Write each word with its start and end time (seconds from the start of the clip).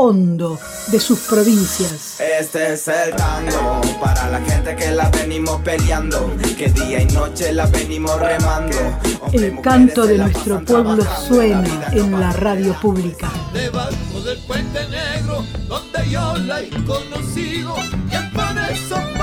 hondo 0.00 0.58
de 0.86 0.98
sus 0.98 1.18
provincias. 1.20 2.18
Este 2.20 2.72
es 2.72 2.88
el 2.88 3.14
tango 3.16 3.82
para 4.00 4.30
la 4.30 4.40
gente 4.40 4.74
que 4.74 4.90
la 4.92 5.10
venimos 5.10 5.60
peleando, 5.60 6.34
que 6.56 6.68
día 6.68 7.02
y 7.02 7.06
noche 7.06 7.52
la 7.52 7.66
venimos 7.66 8.18
remando. 8.18 8.78
El 9.30 9.60
canto 9.60 10.06
de 10.06 10.16
nuestro 10.16 10.64
pueblo 10.64 11.04
suena 11.28 11.88
en 11.92 12.18
la 12.18 12.32
radio 12.32 12.72
pública. 12.80 13.30
Debajo 13.52 14.20
del 14.24 14.38
puente 14.46 14.80
negro, 14.88 15.44
donde 15.68 16.10
yo 16.10 16.34
la 16.38 16.62
he 16.62 16.70
conocido, 16.84 17.74
y 18.10 18.14
es 18.14 18.22
por 18.32 18.58
esos 18.70 19.19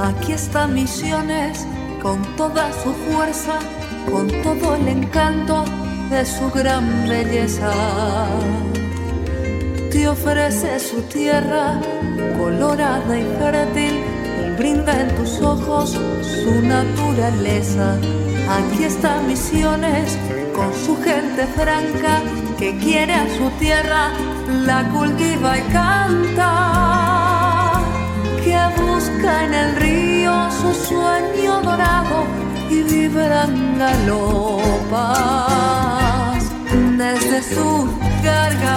Aquí 0.00 0.32
está 0.32 0.68
Misiones 0.68 1.66
con 2.00 2.22
toda 2.36 2.70
su 2.84 2.92
fuerza, 3.10 3.58
con 4.08 4.28
todo 4.42 4.76
el 4.76 4.86
encanto 4.86 5.64
de 6.08 6.24
su 6.24 6.48
gran 6.50 7.08
belleza. 7.08 7.72
Te 9.90 10.08
ofrece 10.08 10.78
su 10.78 11.02
tierra 11.02 11.80
colorada 12.38 13.18
y 13.18 13.24
fértil 13.40 14.00
y 14.46 14.56
brinda 14.56 15.00
en 15.00 15.16
tus 15.16 15.40
ojos 15.40 15.90
su 15.90 16.62
naturaleza. 16.62 17.96
Aquí 18.48 18.84
está 18.84 19.20
Misiones 19.22 20.16
con 20.54 20.72
su 20.74 20.96
gente 21.02 21.44
franca 21.56 22.22
que 22.56 22.78
quiere 22.78 23.14
a 23.14 23.26
su 23.36 23.50
tierra, 23.58 24.10
la 24.64 24.84
cultiva 24.90 25.58
y 25.58 25.62
canta 25.72 26.87
que 28.48 28.56
busca 28.80 29.44
en 29.44 29.52
el 29.52 29.76
río 29.76 30.32
su 30.50 30.72
sueño 30.72 31.60
dorado 31.60 32.24
y 32.70 32.82
vibran 32.82 33.78
galopas 33.78 34.88
desde 36.96 37.42
su 37.42 37.86
garganta. 38.24 38.68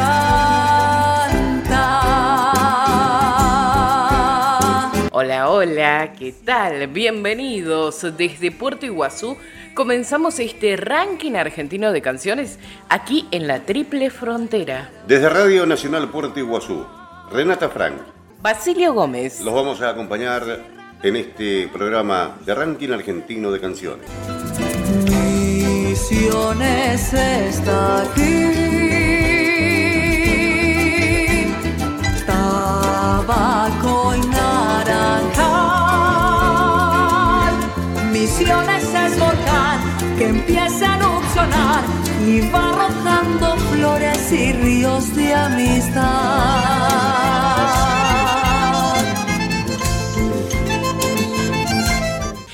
Hola, 5.13 5.49
hola, 5.49 6.13
¿qué 6.19 6.33
tal? 6.33 6.87
Bienvenidos 6.87 8.05
desde 8.17 8.51
Puerto 8.51 8.85
Iguazú. 8.85 9.37
Comenzamos 9.73 10.39
este 10.39 10.75
ranking 10.75 11.35
argentino 11.35 11.93
de 11.93 12.01
canciones 12.01 12.59
aquí 12.89 13.25
en 13.31 13.47
la 13.47 13.61
Triple 13.61 14.09
Frontera. 14.09 14.89
Desde 15.07 15.29
Radio 15.29 15.65
Nacional 15.65 16.09
Puerto 16.09 16.37
Iguazú, 16.41 16.85
Renata 17.31 17.69
Frank. 17.69 18.20
Basilio 18.41 18.93
Gómez. 18.93 19.41
Los 19.41 19.53
vamos 19.53 19.81
a 19.81 19.89
acompañar 19.89 20.43
en 21.03 21.15
este 21.15 21.67
programa 21.67 22.37
de 22.43 22.55
ranking 22.55 22.89
argentino 22.89 23.51
de 23.51 23.59
canciones. 23.59 24.07
Misiones 25.87 27.13
está 27.13 28.01
aquí. 28.01 28.47
Tabaco 32.25 34.15
y 34.15 34.21
naranjal. 34.27 35.51
Misiones 38.11 38.83
es 38.83 39.19
volcán 39.19 39.81
que 40.17 40.29
empieza 40.29 40.93
a 40.93 40.97
erupcionar 40.97 41.83
y 42.25 42.39
va 42.49 42.71
arrojando 42.71 43.55
flores 43.71 44.31
y 44.31 44.53
ríos 44.53 45.15
de 45.15 45.35
amistad. 45.35 46.81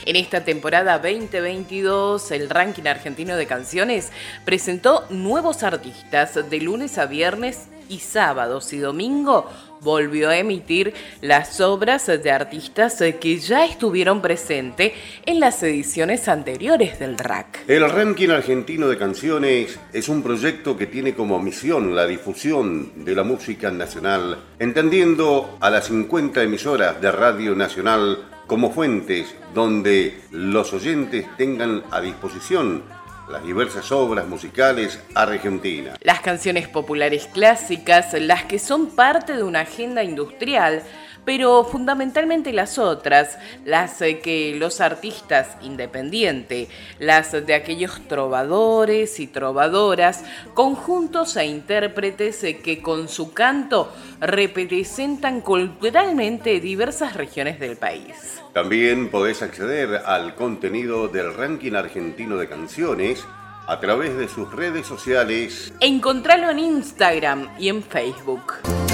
En 0.07 0.16
esta 0.16 0.45
temporada 0.45 1.00
2022, 1.00 2.31
el 2.31 2.50
ranking 2.50 2.88
argentino 2.88 3.35
de 3.35 3.45
canciones 3.45 4.09
presentó 4.45 5.03
nuevos 5.09 5.63
artistas 5.63 6.50
de 6.50 6.62
lunes 6.62 6.97
a 6.97 7.07
viernes 7.07 7.68
y 7.90 8.00
sábados 8.00 8.72
y 8.72 8.78
domingo 8.78 9.50
volvió 9.81 10.29
a 10.29 10.38
emitir 10.38 10.94
las 11.19 11.59
obras 11.59 12.07
de 12.07 12.31
artistas 12.31 13.03
que 13.19 13.38
ya 13.38 13.66
estuvieron 13.66 14.22
presentes 14.22 14.94
en 15.25 15.41
las 15.41 15.62
ediciones 15.62 16.29
anteriores 16.29 17.00
del 17.00 17.18
RAC. 17.18 17.66
El 17.68 17.89
ranking 17.89 18.29
argentino 18.29 18.88
de 18.88 18.97
canciones 18.97 19.78
es 19.91 20.07
un 20.07 20.24
proyecto 20.24 20.78
que 20.78 20.88
tiene 20.88 21.16
como 21.16 21.38
misión 21.41 21.94
la 21.94 22.07
difusión 22.07 23.03
de 23.03 23.13
la 23.13 23.24
música 23.24 23.72
nacional, 23.72 24.38
entendiendo 24.57 25.57
a 25.59 25.69
las 25.69 25.88
50 25.88 26.44
emisoras 26.44 27.01
de 27.01 27.12
Radio 27.12 27.56
Nacional 27.56 28.37
como 28.47 28.72
fuentes 28.72 29.35
donde 29.53 30.19
los 30.31 30.74
oyentes 30.74 31.25
tengan 31.38 31.84
a 31.91 32.02
disposición 32.02 32.84
las 33.30 33.44
diversas 33.44 33.91
obras 33.91 34.25
musicales 34.25 35.00
argentinas. 35.13 35.97
Las 36.02 36.22
canciones 36.22 36.68
populares 36.68 37.28
clásicas, 37.28 38.13
las 38.13 38.46
que 38.46 38.57
son 38.57 38.88
parte 38.88 39.34
de 39.34 39.44
una 39.44 39.62
agenda 39.62 40.02
industrial, 40.03 40.81
pero 41.28 41.66
fundamentalmente 41.66 42.54
las 42.54 42.78
otras, 42.78 43.38
las 43.66 44.02
eh, 44.02 44.20
que 44.20 44.56
los 44.58 44.80
artistas 44.80 45.58
independientes, 45.62 46.70
las 47.00 47.34
de 47.46 47.54
aquellos 47.54 48.00
trovadores 48.08 49.20
y 49.20 49.28
trovadoras, 49.28 50.24
conjuntos 50.54 51.36
e 51.36 51.46
intérpretes 51.46 52.46
eh, 52.46 52.60
que 52.60 52.82
con 52.82 53.10
su 53.10 53.34
canto 53.34 53.92
representan 54.22 55.42
culturalmente 55.42 56.62
diversas 56.62 57.14
regiones 57.14 57.60
del 57.60 57.76
país. 57.76 58.42
También 58.54 59.10
podés 59.10 59.42
acceder 59.42 60.04
al 60.06 60.34
contenido 60.34 61.10
del 61.10 61.34
ranking 61.34 61.74
argentino 61.74 62.38
de 62.38 62.48
canciones 62.48 63.26
a 63.68 63.82
través 63.82 64.16
de 64.16 64.30
sus 64.30 64.50
redes 64.54 64.88
sociales. 64.88 65.74
Encontralo 65.82 66.52
en 66.52 66.60
Instagram 66.60 67.50
y 67.60 67.68
en 67.68 67.84
Facebook. 67.84 68.54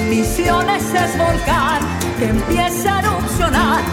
Misiones 0.09 0.83
es 0.95 1.15
volcán 1.15 2.02
que 2.17 2.25
empieza 2.25 2.97
a 2.97 2.99
erupcionar 2.99 3.83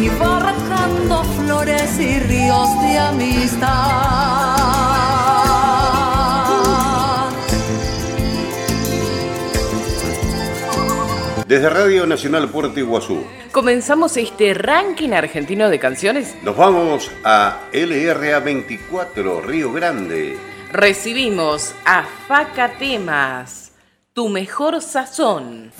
y 0.00 0.08
va 0.08 0.36
arrojando 0.38 1.24
flores 1.24 1.98
y 1.98 2.18
ríos 2.20 2.68
de 2.82 2.98
amistad. 2.98 3.70
Desde 11.46 11.68
Radio 11.68 12.06
Nacional 12.06 12.48
Puerto 12.48 12.78
Iguazú. 12.78 13.24
Comenzamos 13.50 14.16
este 14.16 14.54
ranking 14.54 15.10
argentino 15.10 15.68
de 15.68 15.80
canciones. 15.80 16.36
Nos 16.42 16.56
vamos 16.56 17.10
a 17.24 17.62
LRA 17.72 18.38
24, 18.38 19.40
Río 19.40 19.72
Grande. 19.72 20.38
Recibimos 20.72 21.74
a 21.84 22.04
Faca 22.28 22.78
Temas, 22.78 23.72
tu 24.12 24.28
mejor 24.28 24.80
sazón. 24.80 25.72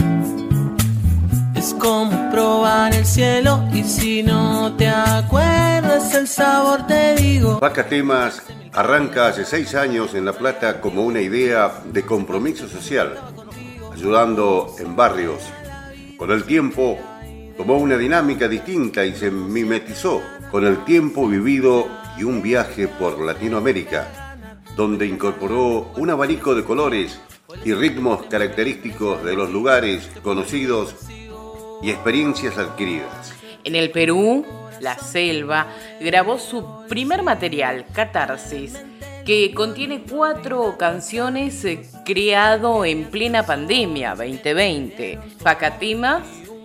Es 1.61 1.75
como 1.75 2.31
probar 2.31 2.95
el 2.95 3.05
cielo 3.05 3.63
y 3.71 3.85
si 3.85 4.23
no 4.23 4.75
te 4.79 4.89
acuerdas 4.89 6.15
el 6.15 6.27
sabor 6.27 6.87
te 6.87 7.15
digo. 7.17 7.59
Faca 7.59 7.87
Temas 7.87 8.43
arranca 8.73 9.27
hace 9.27 9.45
seis 9.45 9.75
años 9.75 10.15
en 10.15 10.25
La 10.25 10.33
Plata 10.33 10.81
como 10.81 11.05
una 11.05 11.21
idea 11.21 11.83
de 11.85 12.01
compromiso 12.07 12.67
social, 12.67 13.15
ayudando 13.93 14.75
en 14.79 14.97
barrios 14.97 15.43
con 16.17 16.31
el 16.31 16.45
tiempo 16.45 16.99
tomó 17.59 17.77
una 17.77 17.99
dinámica 17.99 18.49
distinta 18.49 19.05
y 19.05 19.15
se 19.15 19.31
mimetizó 19.31 20.23
con 20.51 20.65
el 20.65 20.83
tiempo 20.87 21.29
vivido 21.29 21.89
y 22.17 22.25
un 22.25 22.41
viaje 22.41 22.89
por 22.89 23.21
Latinoamérica, 23.21 24.39
donde 24.77 25.07
incorporó 25.07 25.93
un 25.99 26.09
abanico 26.09 26.55
de 26.55 26.65
colores 26.65 27.21
y 27.67 27.75
ritmos 27.75 28.23
característicos 28.31 29.23
de 29.25 29.37
los 29.37 29.51
lugares 29.51 30.09
conocidos 30.23 30.95
y 31.83 31.91
experiencias 31.91 32.59
adquiridas. 32.59 33.35
En 33.65 33.75
el 33.75 33.91
Perú, 33.91 34.45
La 34.81 34.97
Selva 34.99 35.67
grabó 36.01 36.39
su 36.39 36.87
primer 36.89 37.23
material, 37.23 37.87
Catarsis, 37.93 38.81
que 39.25 39.53
contiene 39.55 40.03
cuatro 40.03 40.77
canciones 40.79 41.65
eh, 41.65 41.83
creado 42.05 42.85
en 42.85 43.05
plena 43.05 43.45
pandemia 43.45 44.15
2020. 44.15 45.19
Facatimas 45.39 46.23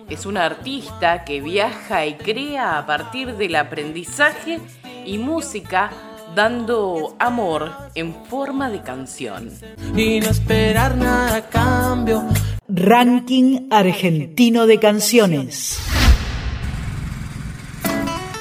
Es 0.08 0.24
una 0.24 0.44
artista 0.44 1.24
que 1.24 1.40
viaja 1.40 2.06
y 2.06 2.14
crea 2.14 2.78
a 2.78 2.86
partir 2.86 3.34
del 3.34 3.56
aprendizaje 3.56 4.60
y 5.04 5.18
música 5.18 5.90
dando 6.36 7.16
amor 7.18 7.72
en 7.94 8.14
forma 8.26 8.68
de 8.68 8.82
canción. 8.82 9.50
Y 9.96 10.20
no 10.20 10.28
esperar 10.28 10.94
nada 10.94 11.36
a 11.36 11.48
cambio. 11.48 12.24
Ranking 12.68 13.68
argentino 13.70 14.66
de 14.66 14.78
canciones. 14.78 15.78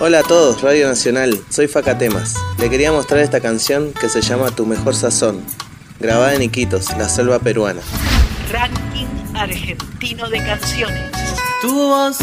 Hola 0.02 0.20
a 0.20 0.24
todos, 0.24 0.62
Radio 0.62 0.90
Nacional, 0.90 1.40
soy 1.50 1.70
Facatemas. 1.70 2.36
Le 2.60 2.70
quería 2.70 2.92
mostrar 2.92 3.22
esta 3.22 3.40
canción 3.40 3.94
que 3.94 4.10
se 4.10 4.22
llama 4.22 4.52
Tu 4.52 4.66
Mejor 4.66 4.94
Sazón, 4.94 5.42
grabada 5.98 6.36
en 6.36 6.42
Iquitos, 6.42 6.96
la 6.98 7.08
selva 7.08 7.40
peruana. 7.40 7.80
Ranking 8.52 9.08
argentino 9.34 10.30
de 10.30 10.40
canciones. 10.40 11.12
Tu 11.62 11.74
voz 11.74 12.18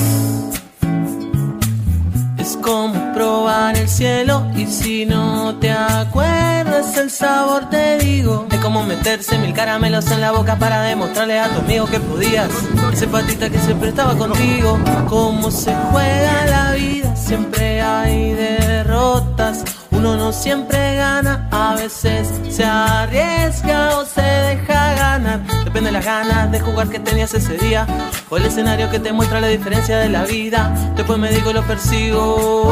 es 2.42 2.58
como 2.60 3.12
probar 3.14 3.76
el 3.76 3.88
cielo 3.88 4.44
y 4.56 4.66
si 4.66 5.06
no 5.06 5.54
te 5.60 5.70
acuerdas 5.70 6.96
el 6.96 7.08
sabor 7.08 7.70
te 7.70 7.98
digo. 7.98 8.48
Es 8.50 8.58
como 8.58 8.82
meterse 8.82 9.38
mil 9.38 9.52
caramelos 9.52 10.10
en 10.10 10.20
la 10.20 10.32
boca 10.32 10.56
para 10.56 10.82
demostrarle 10.82 11.38
a 11.38 11.48
tu 11.48 11.60
amigo 11.60 11.86
que 11.86 12.00
podías. 12.00 12.50
Ese 12.92 13.06
patita 13.06 13.48
que 13.48 13.58
siempre 13.58 13.90
estaba 13.90 14.16
contigo. 14.18 14.76
Cómo 15.08 15.52
se 15.52 15.72
juega 15.92 16.46
la 16.46 16.72
vida, 16.72 17.14
siempre 17.14 17.80
hay 17.80 18.32
derrotas. 18.32 19.62
Uno 19.92 20.16
no 20.16 20.32
siempre 20.32 20.96
gana, 20.96 21.48
a 21.52 21.76
veces 21.76 22.28
se 22.50 22.64
arriesga 22.64 23.98
o 23.98 24.04
se 24.04 24.20
deja 24.20 24.94
ganar. 24.94 25.61
Depende 25.72 25.88
de 25.88 25.92
las 25.92 26.04
ganas 26.04 26.52
de 26.52 26.60
jugar 26.60 26.90
que 26.90 26.98
tenías 26.98 27.32
ese 27.32 27.56
día 27.56 27.86
o 28.28 28.36
el 28.36 28.44
escenario 28.44 28.90
que 28.90 28.98
te 28.98 29.10
muestra 29.10 29.40
la 29.40 29.48
diferencia 29.48 29.96
de 29.96 30.10
la 30.10 30.26
vida. 30.26 30.70
Después 30.94 31.18
me 31.18 31.30
digo 31.32 31.50
lo 31.50 31.62
persigo. 31.62 32.70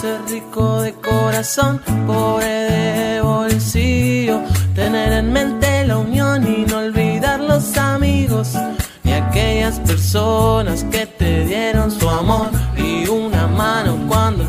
ser 0.00 0.20
rico 0.28 0.80
de 0.80 0.92
corazón, 0.92 1.82
pobre 2.06 2.46
de 2.46 3.20
bolsillo. 3.20 4.42
Tener 4.76 5.12
en 5.12 5.32
mente 5.32 5.84
la 5.88 5.98
unión 5.98 6.46
y 6.46 6.64
no 6.66 6.78
olvidar 6.78 7.40
los 7.40 7.76
amigos 7.76 8.56
ni 9.02 9.12
aquellas 9.12 9.80
personas 9.80 10.84
que 10.84 11.06
te 11.06 11.46
dieron 11.46 11.90
su 11.90 12.08
amor 12.08 12.48
y 12.76 13.08
una 13.08 13.48
mano 13.48 13.98
cuando 14.06 14.44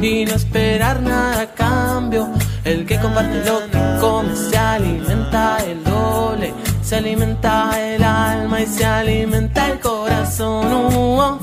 y 0.00 0.24
no 0.24 0.34
esperar 0.34 1.00
nada 1.00 1.42
a 1.42 1.46
cambio. 1.54 2.28
El 2.64 2.84
que 2.86 2.98
comparte 2.98 3.44
lo 3.44 3.60
que 3.70 4.00
come 4.00 4.34
se 4.34 4.58
alimenta 4.58 5.58
el 5.64 5.84
doble 5.84 6.52
se 6.86 6.94
alimenta 6.94 7.70
el 7.80 8.04
alma 8.04 8.60
y 8.60 8.66
se 8.66 8.84
alimenta 8.84 9.66
el 9.66 9.80
corazón. 9.80 10.72
Oh, 10.72 11.18
oh, 11.18 11.38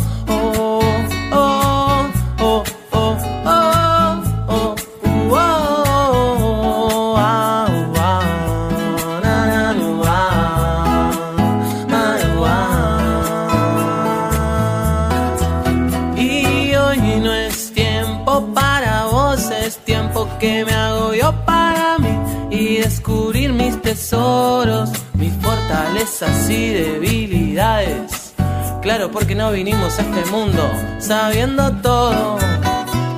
tesoros, 23.93 24.89
mis 25.13 25.31
fortalezas 25.33 26.49
y 26.49 26.69
debilidades. 26.69 28.33
Claro, 28.81 29.11
porque 29.11 29.35
no 29.35 29.51
vinimos 29.51 29.99
a 29.99 30.01
este 30.01 30.31
mundo 30.31 30.63
sabiendo 30.97 31.71
todo. 31.73 32.39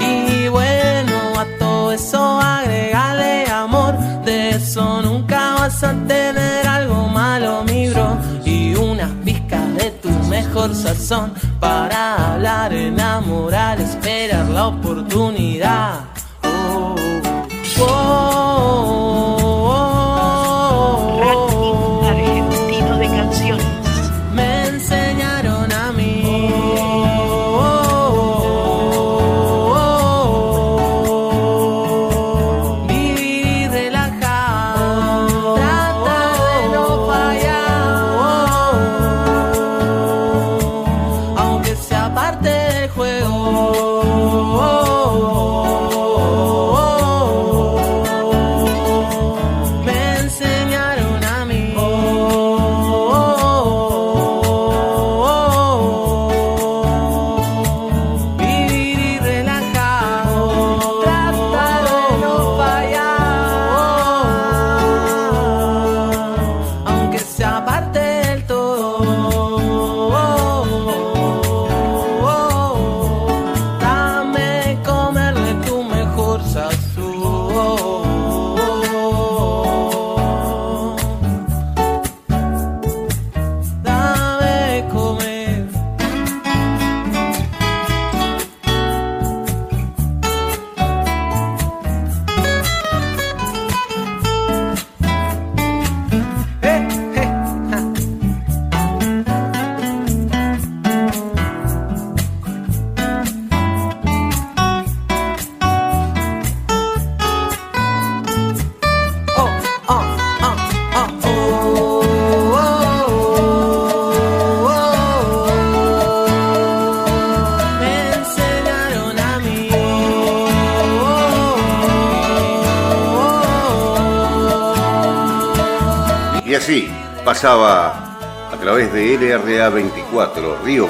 Y 0.02 0.50
bueno, 0.50 1.16
a 1.38 1.46
todo 1.58 1.94
eso 1.94 2.20
agregale 2.42 3.50
amor. 3.50 3.98
De 4.26 4.50
eso 4.50 5.02
nunca 5.02 5.56
vas 5.60 5.82
a 5.82 5.94
tener 6.08 6.68
algo 6.68 7.08
malo, 7.08 7.64
mi 7.64 7.90
bro. 7.90 8.18
Y 8.44 8.76
unas 8.76 9.12
pizcas 9.24 9.74
de 9.76 9.92
tu 9.92 10.10
mejor 10.28 10.76
sazón 10.76 11.34
para 11.58 12.34
hablar, 12.34 12.74
enamorar, 12.74 13.80
esperar 13.80 14.46
la 14.50 14.68
oportunidad. 14.68 16.16
argentino 18.06 18.55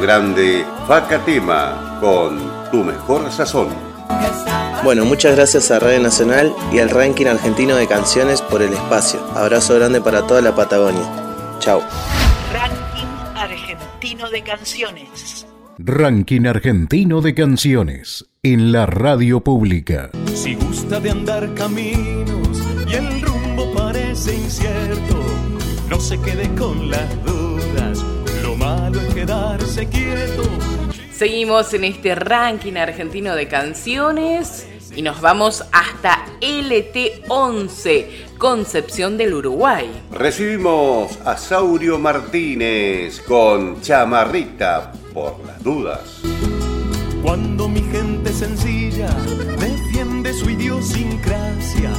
Grande 0.06 0.64
Facatema 0.88 1.98
con 2.00 2.38
tu 2.70 2.84
mejor 2.84 3.32
sazón. 3.32 3.70
Bueno, 4.84 5.04
muchas 5.04 5.36
gracias 5.36 5.72
a 5.72 5.80
Radio 5.80 6.00
Nacional 6.00 6.54
y 6.72 6.78
al 6.78 6.92
ranking 6.92 7.26
argentino 7.26 7.76
de 7.76 7.88
canciones 7.88 8.40
por 8.44 8.62
el 8.62 8.72
espacio. 8.72 9.20
Abrazo 9.34 9.74
grande 9.74 10.02
para 10.02 10.28
toda 10.28 10.42
la 10.42 10.54
Patagonia. 10.54 11.02
Chao. 11.58 11.82
Ranking 12.54 13.36
argentino 13.36 14.30
de 14.30 14.44
canciones. 14.44 15.48
Ranking 15.80 16.46
argentino 16.46 17.22
de 17.22 17.34
canciones 17.34 18.26
en 18.44 18.72
la 18.72 18.86
radio 18.86 19.44
pública. 19.44 20.12
Si 20.36 20.54
gusta 20.54 21.00
de 21.00 21.10
andar 21.10 21.52
caminos 21.56 22.62
y 22.88 22.94
el 22.94 23.22
rumbo 23.24 23.74
parece 23.74 24.36
incierto, 24.36 25.26
no 25.90 26.00
se 26.00 26.20
quede 26.22 26.48
con 26.54 26.92
las 26.92 27.26
dudas, 27.26 27.85
malo 28.65 29.00
es 29.00 29.13
quedarse 29.13 29.88
quieto. 29.88 30.43
Seguimos 31.12 31.74
en 31.74 31.84
este 31.84 32.15
ranking 32.15 32.74
argentino 32.75 33.36
de 33.36 33.48
canciones 33.48 34.67
Y 34.95 35.01
nos 35.01 35.19
vamos 35.22 35.63
hasta 35.74 36.25
LT11, 36.39 38.38
Concepción 38.38 39.17
del 39.17 39.34
Uruguay. 39.34 39.89
Recibimos 40.12 41.19
a 41.25 41.36
Saurio 41.38 42.00
Martínez 42.00 43.19
con 43.22 43.81
Chamarrita 43.81 44.93
por 45.13 45.43
las 45.45 45.62
dudas. 45.62 46.22
Cuando 47.22 47.67
mi 47.67 47.81
gente 47.81 48.31
sencilla 48.31 49.10
defiende 49.60 50.31
su 50.31 50.50
idiosincrasia, 50.50 51.91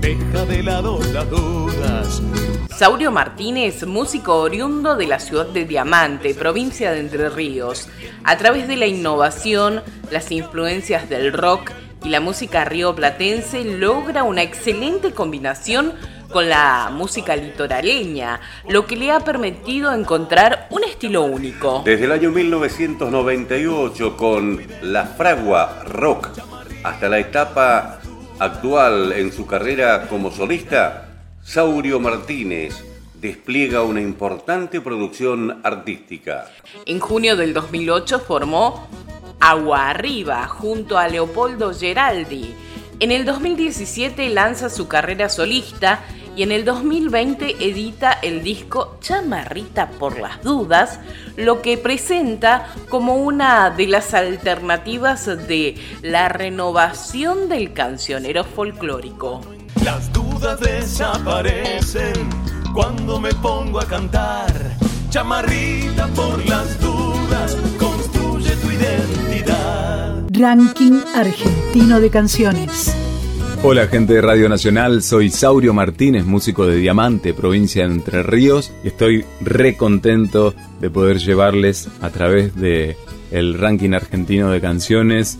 deja 0.00 0.44
de 0.44 0.62
lado 0.62 0.98
las 1.12 1.28
dudas. 1.30 2.22
Saurio 2.70 3.10
Martínez, 3.10 3.86
músico 3.86 4.36
oriundo 4.36 4.96
de 4.96 5.06
la 5.06 5.18
ciudad 5.18 5.46
de 5.46 5.64
Diamante, 5.64 6.34
provincia 6.34 6.92
de 6.92 7.00
Entre 7.00 7.28
Ríos, 7.28 7.88
a 8.24 8.36
través 8.36 8.68
de 8.68 8.76
la 8.76 8.86
innovación, 8.86 9.82
las 10.10 10.30
influencias 10.30 11.08
del 11.08 11.32
rock 11.32 11.72
y 12.04 12.10
la 12.10 12.20
música 12.20 12.64
rioplatense 12.64 13.64
logra 13.64 14.22
una 14.22 14.42
excelente 14.42 15.12
combinación 15.12 15.94
con 16.30 16.48
la 16.48 16.90
música 16.92 17.34
litoraleña, 17.34 18.40
lo 18.68 18.86
que 18.86 18.96
le 18.96 19.10
ha 19.10 19.20
permitido 19.20 19.92
encontrar 19.92 20.68
un 20.70 20.84
estilo 20.84 21.24
único. 21.24 21.82
Desde 21.84 22.04
el 22.04 22.12
año 22.12 22.30
1998 22.30 24.16
con 24.16 24.62
La 24.82 25.06
Fragua 25.06 25.84
Rock 25.86 26.28
hasta 26.84 27.08
la 27.08 27.18
etapa 27.18 27.97
actual 28.38 29.12
en 29.12 29.32
su 29.32 29.46
carrera 29.46 30.06
como 30.08 30.30
solista, 30.30 31.08
Saurio 31.42 31.98
Martínez 32.00 32.84
despliega 33.14 33.82
una 33.82 34.00
importante 34.00 34.80
producción 34.80 35.60
artística. 35.64 36.46
En 36.86 37.00
junio 37.00 37.36
del 37.36 37.52
2008 37.52 38.20
formó 38.20 38.88
Agua 39.40 39.90
Arriba 39.90 40.46
junto 40.46 40.98
a 40.98 41.08
Leopoldo 41.08 41.72
Geraldi. 41.74 42.54
En 43.00 43.12
el 43.12 43.24
2017 43.24 44.28
lanza 44.30 44.68
su 44.68 44.88
carrera 44.88 45.28
solista 45.28 46.00
y 46.34 46.42
en 46.42 46.50
el 46.50 46.64
2020 46.64 47.64
edita 47.64 48.10
el 48.10 48.42
disco 48.42 48.96
Chamarrita 49.00 49.88
por 49.90 50.18
las 50.18 50.42
Dudas, 50.42 50.98
lo 51.36 51.62
que 51.62 51.78
presenta 51.78 52.66
como 52.88 53.14
una 53.14 53.70
de 53.70 53.86
las 53.86 54.14
alternativas 54.14 55.26
de 55.26 55.76
la 56.02 56.28
renovación 56.28 57.48
del 57.48 57.72
cancionero 57.72 58.42
folclórico. 58.42 59.42
Las 59.84 60.12
dudas 60.12 60.58
desaparecen 60.58 62.28
cuando 62.74 63.20
me 63.20 63.32
pongo 63.34 63.78
a 63.80 63.86
cantar. 63.86 64.52
Chamarrita 65.08 66.08
por 66.08 66.44
las 66.46 66.80
dudas, 66.80 67.56
construye 67.78 68.50
tu 68.56 68.70
identidad. 68.72 69.57
Ranking 70.30 71.00
argentino 71.14 72.00
de 72.00 72.10
canciones. 72.10 72.94
Hola 73.62 73.86
gente 73.86 74.14
de 74.14 74.20
Radio 74.20 74.48
Nacional, 74.48 75.02
soy 75.02 75.30
Saurio 75.30 75.74
Martínez, 75.74 76.26
músico 76.26 76.66
de 76.66 76.76
Diamante, 76.76 77.34
provincia 77.34 77.86
de 77.86 77.94
Entre 77.94 78.22
Ríos, 78.22 78.72
y 78.84 78.88
estoy 78.88 79.24
re 79.40 79.76
contento 79.76 80.54
de 80.80 80.90
poder 80.90 81.18
llevarles 81.18 81.88
a 82.00 82.10
través 82.10 82.54
de 82.54 82.96
el 83.30 83.58
ranking 83.58 83.94
argentino 83.94 84.50
de 84.50 84.60
canciones 84.60 85.38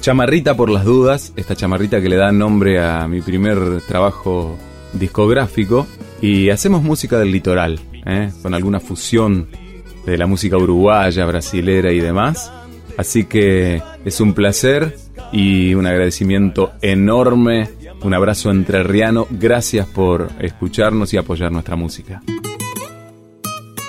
Chamarrita 0.00 0.56
por 0.56 0.70
las 0.70 0.84
dudas, 0.84 1.32
esta 1.36 1.56
chamarrita 1.56 2.00
que 2.00 2.08
le 2.08 2.16
da 2.16 2.30
nombre 2.30 2.80
a 2.80 3.08
mi 3.08 3.22
primer 3.22 3.80
trabajo 3.88 4.56
discográfico, 4.92 5.86
y 6.20 6.50
hacemos 6.50 6.82
música 6.82 7.18
del 7.18 7.32
litoral, 7.32 7.80
¿eh? 8.04 8.30
con 8.42 8.54
alguna 8.54 8.78
fusión 8.78 9.48
de 10.04 10.16
la 10.16 10.26
música 10.26 10.56
uruguaya, 10.56 11.26
brasilera 11.26 11.90
y 11.90 11.98
demás. 11.98 12.52
Así 12.96 13.24
que 13.24 13.82
es 14.04 14.20
un 14.20 14.34
placer 14.34 14.96
y 15.32 15.74
un 15.74 15.86
agradecimiento 15.86 16.72
enorme, 16.80 17.68
un 18.02 18.14
abrazo 18.14 18.50
entrerriano, 18.50 19.26
gracias 19.30 19.86
por 19.86 20.30
escucharnos 20.40 21.12
y 21.12 21.16
apoyar 21.16 21.52
nuestra 21.52 21.76
música. 21.76 22.22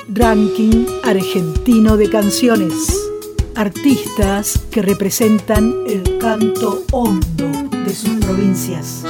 Ranking 0.10 0.86
argentino 1.04 1.98
de 1.98 2.10
canciones. 2.10 3.04
Artistas 3.56 4.60
que 4.72 4.82
representan 4.82 5.74
el 5.88 6.18
canto 6.18 6.84
hondo 6.92 7.52
de 7.86 7.94
sus 7.94 8.26
provincias. 8.26 9.04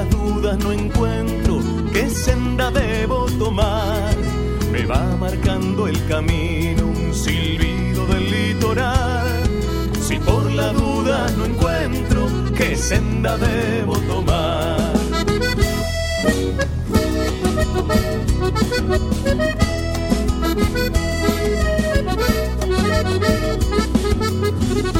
Las 0.00 0.10
dudas 0.10 0.58
no 0.58 0.72
encuentro 0.72 1.60
qué 1.92 2.08
senda 2.08 2.70
debo 2.70 3.26
tomar, 3.38 4.16
me 4.72 4.86
va 4.86 5.04
marcando 5.16 5.86
el 5.88 6.06
camino 6.06 6.86
un 6.86 7.14
silbido 7.14 8.06
del 8.06 8.30
litoral. 8.30 9.42
Si 10.00 10.18
por 10.18 10.50
la 10.52 10.72
duda 10.72 11.30
no 11.36 11.44
encuentro 11.44 12.28
qué 12.56 12.76
senda 12.76 13.36
debo 13.36 13.98
tomar. 13.98 14.80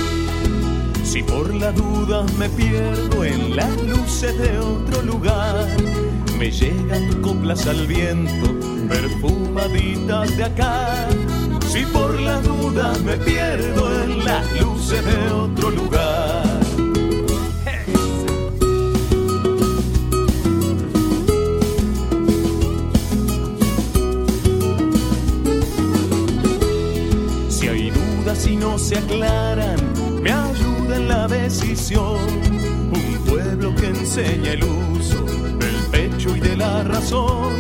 Si 1.21 1.27
por 1.27 1.55
la 1.55 1.71
duda 1.71 2.25
me 2.39 2.49
pierdo 2.49 3.25
en 3.27 3.55
las 3.55 3.71
luces 3.83 4.39
de 4.39 4.59
otro 4.59 5.03
lugar, 5.03 5.67
me 6.39 6.51
llegan 6.51 7.21
coplas 7.21 7.67
al 7.67 7.87
viento, 7.87 8.47
perfumaditas 8.89 10.35
de 10.39 10.45
acá. 10.45 11.09
Si 11.69 11.85
por 11.85 12.19
la 12.19 12.41
duda 12.41 12.95
me 13.05 13.19
pierdo 13.19 14.03
en 14.03 14.25
las 14.25 14.51
luces 14.63 15.05
de 15.05 15.31
otro 15.31 15.71
lugar. 15.71 16.43
Si 27.51 27.69
hay 27.69 27.91
dudas 27.91 28.47
y 28.47 28.57
no 28.57 28.79
se 28.79 28.97
aclaran, 28.97 29.77
me 30.23 30.33
ayuda 30.33 30.57
en 30.57 30.60
la 31.11 31.27
decisión. 31.27 32.19
Un 32.93 33.25
pueblo 33.27 33.75
que 33.75 33.87
enseña 33.89 34.53
el 34.53 34.63
uso 34.65 35.25
del 35.63 35.77
pecho 35.91 36.37
y 36.37 36.41
de 36.41 36.57
la 36.57 36.85
razón. 36.85 37.53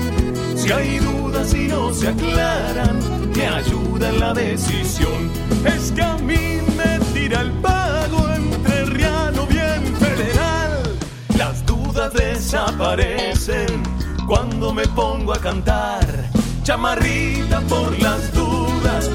Si 0.56 0.70
hay 0.70 0.98
dudas 0.98 1.52
y 1.54 1.66
no 1.66 1.92
se 1.92 2.08
aclaran, 2.08 2.96
me 3.34 3.46
ayuda 3.46 4.10
en 4.10 4.20
la 4.20 4.32
decisión. 4.34 5.20
Es 5.64 5.90
que 5.92 6.02
a 6.02 6.16
mí 6.18 6.60
me 6.78 6.92
tira 7.12 7.40
el 7.40 7.52
pago 7.68 8.20
entre 8.40 8.84
riano 8.84 9.46
bien 9.46 9.82
federal. 10.04 10.82
Las 11.36 11.66
dudas 11.66 12.12
desaparecen 12.12 13.82
cuando 14.28 14.72
me 14.72 14.86
pongo 15.00 15.32
a 15.32 15.40
cantar. 15.40 16.06
Chamarrita 16.62 17.60
por 17.62 17.98
las 17.98 18.32
dudas, 18.32 19.10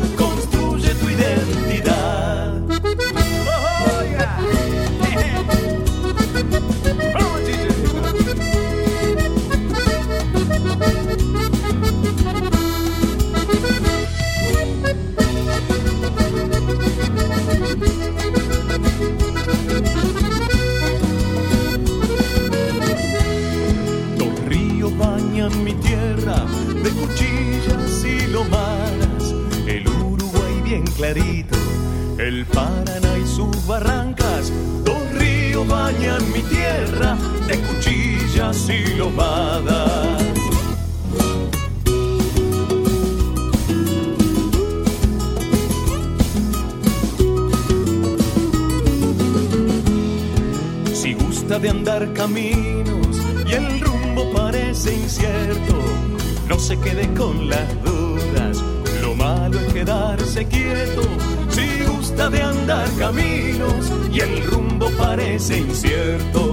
quede 56.85 57.11
con 57.15 57.49
las 57.49 57.83
dudas. 57.83 58.63
Lo 59.01 59.15
malo 59.15 59.59
es 59.59 59.73
quedarse 59.73 60.45
quieto 60.45 61.01
si 61.49 61.83
gusta 61.83 62.29
de 62.29 62.41
andar 62.41 62.87
caminos 62.99 63.91
y 64.13 64.19
el 64.19 64.43
rumbo 64.45 64.89
parece 64.97 65.57
incierto. 65.57 66.44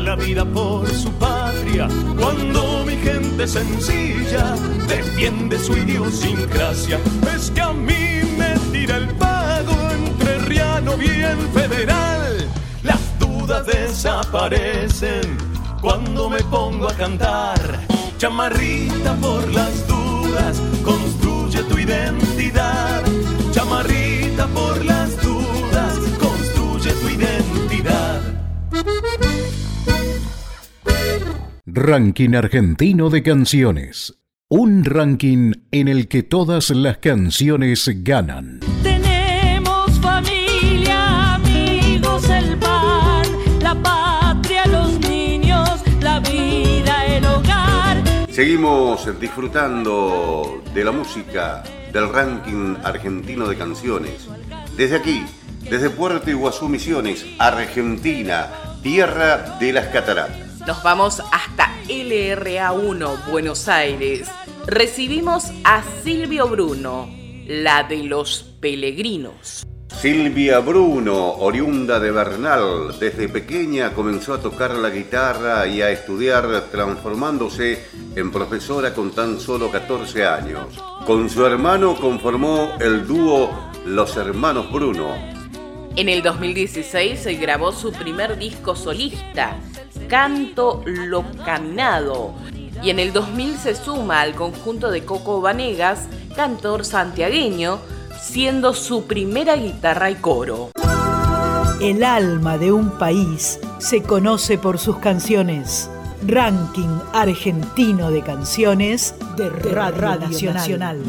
La 0.00 0.14
vida 0.14 0.44
por 0.44 0.88
su 0.88 1.10
patria. 1.12 1.88
Cuando 2.18 2.84
mi 2.84 2.96
gente 2.96 3.46
sencilla 3.46 4.54
defiende 4.86 5.58
su 5.58 5.76
idiosincrasia, 5.76 6.98
es 7.34 7.50
que 7.50 7.60
a 7.60 7.72
mí 7.72 8.20
me 8.36 8.54
tira 8.72 8.96
el 8.96 9.08
pago 9.16 9.74
entre 9.90 10.38
riano 10.40 10.96
bien 10.96 11.38
federal. 11.52 12.48
Las 12.82 13.18
dudas 13.18 13.66
desaparecen 13.66 15.36
cuando 15.80 16.30
me 16.30 16.42
pongo 16.44 16.88
a 16.88 16.94
cantar. 16.94 17.58
Chamarrita 18.18 19.14
por 19.16 19.52
las 19.52 19.86
dudas, 19.86 20.60
construye 20.84 21.62
tu 21.64 21.78
identidad. 21.78 23.02
Chamarrita 23.52 24.46
por 24.48 24.84
las 24.84 24.97
Ranking 31.78 32.34
Argentino 32.34 33.08
de 33.08 33.22
Canciones. 33.22 34.18
Un 34.48 34.84
ranking 34.84 35.52
en 35.70 35.86
el 35.86 36.08
que 36.08 36.24
todas 36.24 36.70
las 36.70 36.98
canciones 36.98 37.88
ganan. 38.02 38.58
Tenemos 38.82 39.88
familia, 40.00 41.36
amigos, 41.36 42.28
el 42.30 42.58
pan, 42.58 43.22
la 43.62 43.76
patria, 43.80 44.66
los 44.66 44.98
niños, 45.08 45.80
la 46.00 46.18
vida, 46.18 47.06
el 47.06 47.24
hogar. 47.24 48.02
Seguimos 48.28 49.08
disfrutando 49.20 50.64
de 50.74 50.84
la 50.84 50.90
música 50.90 51.62
del 51.92 52.12
ranking 52.12 52.74
argentino 52.82 53.46
de 53.46 53.56
canciones. 53.56 54.28
Desde 54.76 54.96
aquí, 54.96 55.24
desde 55.70 55.90
Puerto 55.90 56.28
Iguazú 56.28 56.68
Misiones, 56.68 57.24
Argentina, 57.38 58.48
tierra 58.82 59.58
de 59.60 59.72
las 59.72 59.86
cataratas. 59.86 60.47
Nos 60.68 60.82
vamos 60.82 61.22
hasta 61.32 61.74
LRA1, 61.88 63.30
Buenos 63.30 63.68
Aires. 63.68 64.30
Recibimos 64.66 65.44
a 65.64 65.82
Silvio 66.04 66.46
Bruno, 66.46 67.08
la 67.46 67.84
de 67.84 68.02
los 68.02 68.42
peregrinos. 68.60 69.66
Silvia 69.98 70.58
Bruno, 70.58 71.36
oriunda 71.36 71.98
de 71.98 72.10
Bernal, 72.10 72.98
desde 73.00 73.30
pequeña 73.30 73.94
comenzó 73.94 74.34
a 74.34 74.42
tocar 74.42 74.72
la 74.72 74.90
guitarra 74.90 75.66
y 75.66 75.80
a 75.80 75.90
estudiar 75.90 76.66
transformándose 76.70 77.86
en 78.14 78.30
profesora 78.30 78.92
con 78.92 79.12
tan 79.12 79.40
solo 79.40 79.70
14 79.70 80.26
años. 80.26 80.78
Con 81.06 81.30
su 81.30 81.46
hermano 81.46 81.96
conformó 81.96 82.74
el 82.78 83.06
dúo 83.06 83.70
Los 83.86 84.18
Hermanos 84.18 84.70
Bruno. 84.70 85.38
En 85.96 86.08
el 86.08 86.22
2016 86.22 87.18
se 87.18 87.34
grabó 87.34 87.72
su 87.72 87.90
primer 87.90 88.38
disco 88.38 88.76
solista, 88.76 89.56
Canto 90.06 90.82
Lo 90.86 91.24
Caminado, 91.44 92.34
y 92.82 92.90
en 92.90 92.98
el 92.98 93.12
2000 93.12 93.56
se 93.56 93.74
suma 93.74 94.20
al 94.20 94.34
conjunto 94.34 94.90
de 94.90 95.04
Coco 95.04 95.40
Vanegas, 95.40 96.06
cantor 96.36 96.84
santiagueño, 96.84 97.78
siendo 98.20 98.74
su 98.74 99.04
primera 99.04 99.56
guitarra 99.56 100.10
y 100.10 100.16
coro. 100.16 100.70
El 101.80 102.02
alma 102.04 102.58
de 102.58 102.72
un 102.72 102.90
país 102.98 103.60
se 103.78 104.02
conoce 104.02 104.58
por 104.58 104.78
sus 104.78 104.98
canciones. 104.98 105.88
Ranking 106.26 106.98
argentino 107.12 108.10
de 108.10 108.22
canciones 108.22 109.14
de 109.36 109.48
Radio, 109.50 110.18
Nacional. 110.52 111.00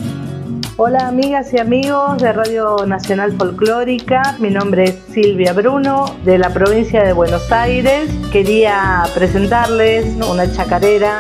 Hola 0.82 1.10
amigas 1.10 1.54
y 1.54 1.60
amigos 1.60 2.20
de 2.20 2.32
Radio 2.32 2.86
Nacional 2.88 3.34
Folclórica, 3.34 4.38
mi 4.40 4.50
nombre 4.50 4.86
es 4.86 4.98
Silvia 5.14 5.52
Bruno 5.52 6.06
de 6.24 6.38
la 6.38 6.54
provincia 6.54 7.04
de 7.04 7.12
Buenos 7.12 7.52
Aires. 7.52 8.10
Quería 8.32 9.04
presentarles 9.14 10.06
una 10.26 10.50
chacarera 10.50 11.20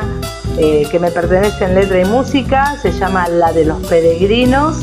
eh, 0.57 0.87
que 0.89 0.97
me 0.97 1.11
pertenece 1.11 1.65
en 1.65 1.75
letra 1.75 1.99
y 1.99 2.05
música, 2.05 2.77
se 2.81 2.93
llama 2.93 3.27
La 3.27 3.51
de 3.51 3.65
los 3.65 3.85
Peregrinos. 3.85 4.77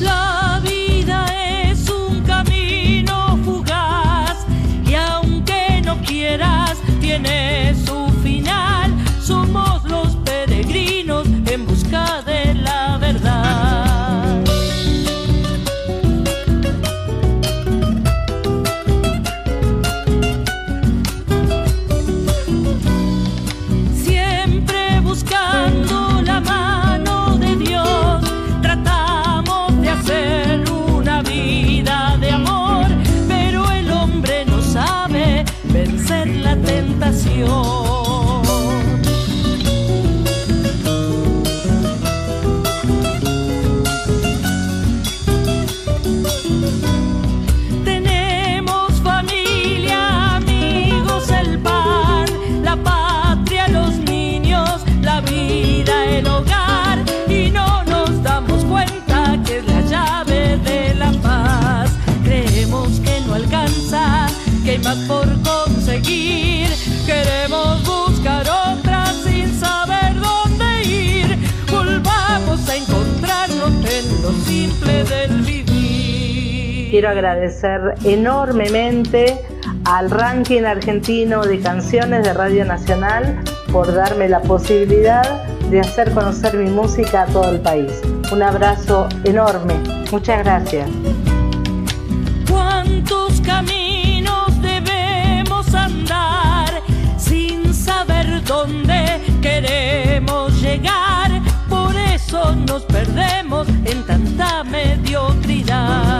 La 0.00 0.62
vida 0.62 1.26
es 1.66 1.90
un 1.90 2.22
camino 2.22 3.38
fugaz 3.44 4.46
y 4.86 4.94
aunque 4.94 5.82
no 5.84 6.00
quieras, 6.00 6.78
tiene 7.02 7.74
su 7.84 7.99
Quiero 76.90 77.08
agradecer 77.08 77.94
enormemente 78.04 79.38
al 79.84 80.10
ranking 80.10 80.62
argentino 80.64 81.46
de 81.46 81.60
canciones 81.60 82.24
de 82.24 82.32
Radio 82.32 82.64
Nacional 82.64 83.44
por 83.70 83.94
darme 83.94 84.28
la 84.28 84.42
posibilidad 84.42 85.44
de 85.70 85.78
hacer 85.78 86.10
conocer 86.10 86.56
mi 86.56 86.68
música 86.68 87.22
a 87.22 87.26
todo 87.26 87.48
el 87.48 87.60
país. 87.60 87.92
Un 88.32 88.42
abrazo 88.42 89.08
enorme. 89.22 89.74
Muchas 90.10 90.42
gracias. 90.42 90.90
¿Cuántos 92.50 93.40
caminos 93.42 94.60
debemos 94.60 95.72
andar 95.72 96.82
sin 97.16 97.72
saber 97.72 98.42
dónde 98.42 99.20
queremos 99.40 100.60
llegar? 100.60 101.29
Nos 102.66 102.82
perdemos 102.84 103.68
en 103.84 104.02
tanta 104.06 104.64
mediocridad. 104.64 106.10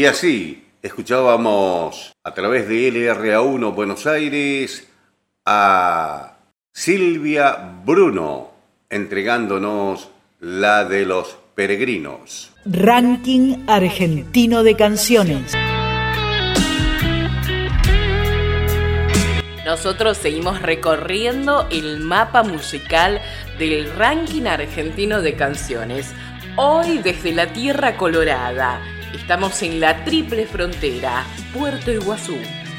Y 0.00 0.06
así 0.06 0.64
escuchábamos 0.80 2.12
a 2.24 2.32
través 2.32 2.66
de 2.66 2.90
LRA1 2.90 3.74
Buenos 3.74 4.06
Aires 4.06 4.88
a 5.44 6.38
Silvia 6.72 7.74
Bruno 7.84 8.50
entregándonos 8.88 10.08
la 10.38 10.86
de 10.86 11.04
los 11.04 11.36
peregrinos. 11.54 12.50
Ranking 12.64 13.66
argentino 13.66 14.62
de 14.62 14.74
canciones. 14.74 15.52
Nosotros 19.66 20.16
seguimos 20.16 20.62
recorriendo 20.62 21.68
el 21.70 22.00
mapa 22.00 22.42
musical 22.42 23.20
del 23.58 23.94
ranking 23.96 24.46
argentino 24.46 25.20
de 25.20 25.34
canciones. 25.34 26.14
Hoy 26.56 27.00
desde 27.04 27.34
la 27.34 27.52
Tierra 27.52 27.98
Colorada. 27.98 28.80
Estamos 29.14 29.62
en 29.62 29.80
la 29.80 30.04
triple 30.04 30.46
frontera, 30.46 31.26
Puerto 31.52 31.90
Iguazú. 31.90 32.36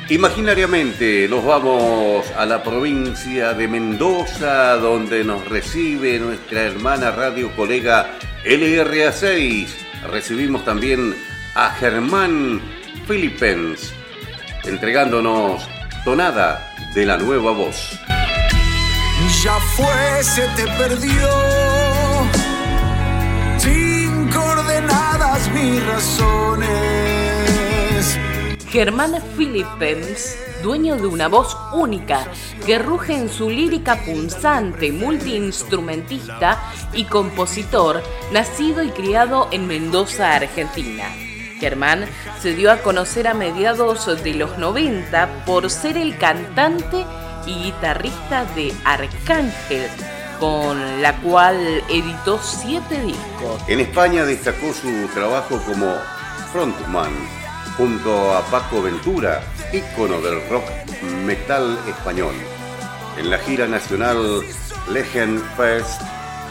Imaginariamente 0.10 1.28
nos 1.30 1.46
vamos 1.46 2.30
a 2.38 2.46
la 2.46 2.64
provincia 2.64 3.54
de 3.54 3.68
Mendoza, 3.68 4.76
donde 4.76 5.24
nos 5.24 5.48
recibe 5.48 6.20
nuestra 6.20 6.64
hermana 6.64 7.12
radio 7.12 7.56
colega 7.56 8.12
LRA6. 8.44 9.68
Recibimos 10.12 10.66
también 10.66 11.16
a 11.56 11.70
Germán 11.72 12.62
Philippens, 13.08 13.94
entregándonos 14.66 15.68
tonada 16.04 16.74
de 16.94 17.06
la 17.06 17.18
nueva 17.18 17.52
voz. 17.52 18.00
Ya 19.44 19.56
fue, 19.76 20.24
se 20.24 20.48
te 20.56 20.66
perdió, 20.78 21.30
coordenadas 25.42 25.52
mis 25.54 25.86
razones. 25.86 26.70
Germán 28.70 29.16
Philippens, 29.38 30.38
dueño 30.64 30.96
de 30.96 31.08
una 31.08 31.28
voz 31.28 31.58
única 31.74 32.26
que 32.66 32.80
ruge 32.80 33.16
en 33.16 33.30
su 33.30 33.50
lírica 33.50 33.98
punzante, 34.06 34.92
multiinstrumentista 34.92 36.62
y 36.94 37.04
compositor, 37.06 38.02
nacido 38.32 38.84
y 38.84 38.90
criado 38.90 39.50
en 39.52 39.68
Mendoza, 39.68 40.36
Argentina. 40.36 41.06
Germán 41.60 42.06
se 42.42 42.56
dio 42.56 42.72
a 42.72 42.78
conocer 42.78 43.28
a 43.28 43.34
mediados 43.34 44.24
de 44.24 44.34
los 44.34 44.58
90 44.58 45.44
por 45.46 45.70
ser 45.70 45.98
el 45.98 46.18
cantante 46.18 47.06
y 47.46 47.66
guitarrista 47.66 48.46
de 48.56 48.74
Arcángel, 48.86 49.90
con 50.42 51.04
la 51.04 51.16
cual 51.18 51.84
editó 51.88 52.40
siete 52.42 53.00
discos. 53.00 53.62
En 53.68 53.80
España 53.80 54.26
destacó 54.26 54.74
su 54.74 55.08
trabajo 55.14 55.62
como 55.68 55.94
frontman 56.52 57.12
junto 57.78 58.34
a 58.34 58.42
Paco 58.48 58.82
Ventura, 58.82 59.44
ícono 59.72 60.20
del 60.20 60.50
rock 60.50 60.64
metal 61.24 61.78
español. 61.88 62.34
En 63.20 63.30
la 63.30 63.38
gira 63.38 63.68
nacional 63.68 64.44
Legend 64.92 65.44
Fest, 65.56 66.02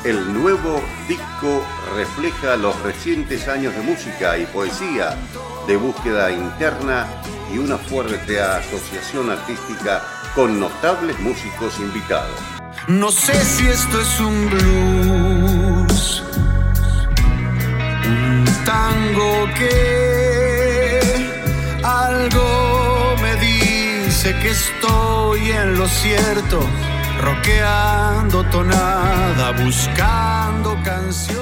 el 0.05 0.33
nuevo 0.33 0.81
disco 1.09 1.65
refleja 1.97 2.57
los 2.57 2.81
recientes 2.83 3.49
años 3.49 3.75
de 3.75 3.83
música 3.83 4.39
y 4.39 4.47
poesía, 4.47 5.17
de 5.67 5.77
búsqueda 5.77 6.31
interna 6.31 7.09
y 7.53 7.59
una 7.59 7.77
fuerte 7.77 8.41
asociación 8.41 9.31
artística 9.31 10.01
con 10.37 10.61
notables 10.61 11.19
músicos 11.19 11.77
invitados. 11.81 12.60
No 12.89 13.11
sé 13.11 13.35
si 13.45 13.67
esto 13.67 14.01
es 14.01 14.21
un 14.21 14.51
blues, 14.51 16.23
un 18.07 18.45
tango 18.65 19.47
que 19.57 21.01
algo 21.85 23.15
me 23.23 23.37
dice 23.37 24.35
que 24.41 24.51
estoy 24.51 25.51
en 25.51 25.79
lo 25.79 25.87
cierto, 25.87 26.61
roqueando 27.21 28.45
tonada, 28.45 29.53
buscando 29.63 30.77
canción. 30.83 31.39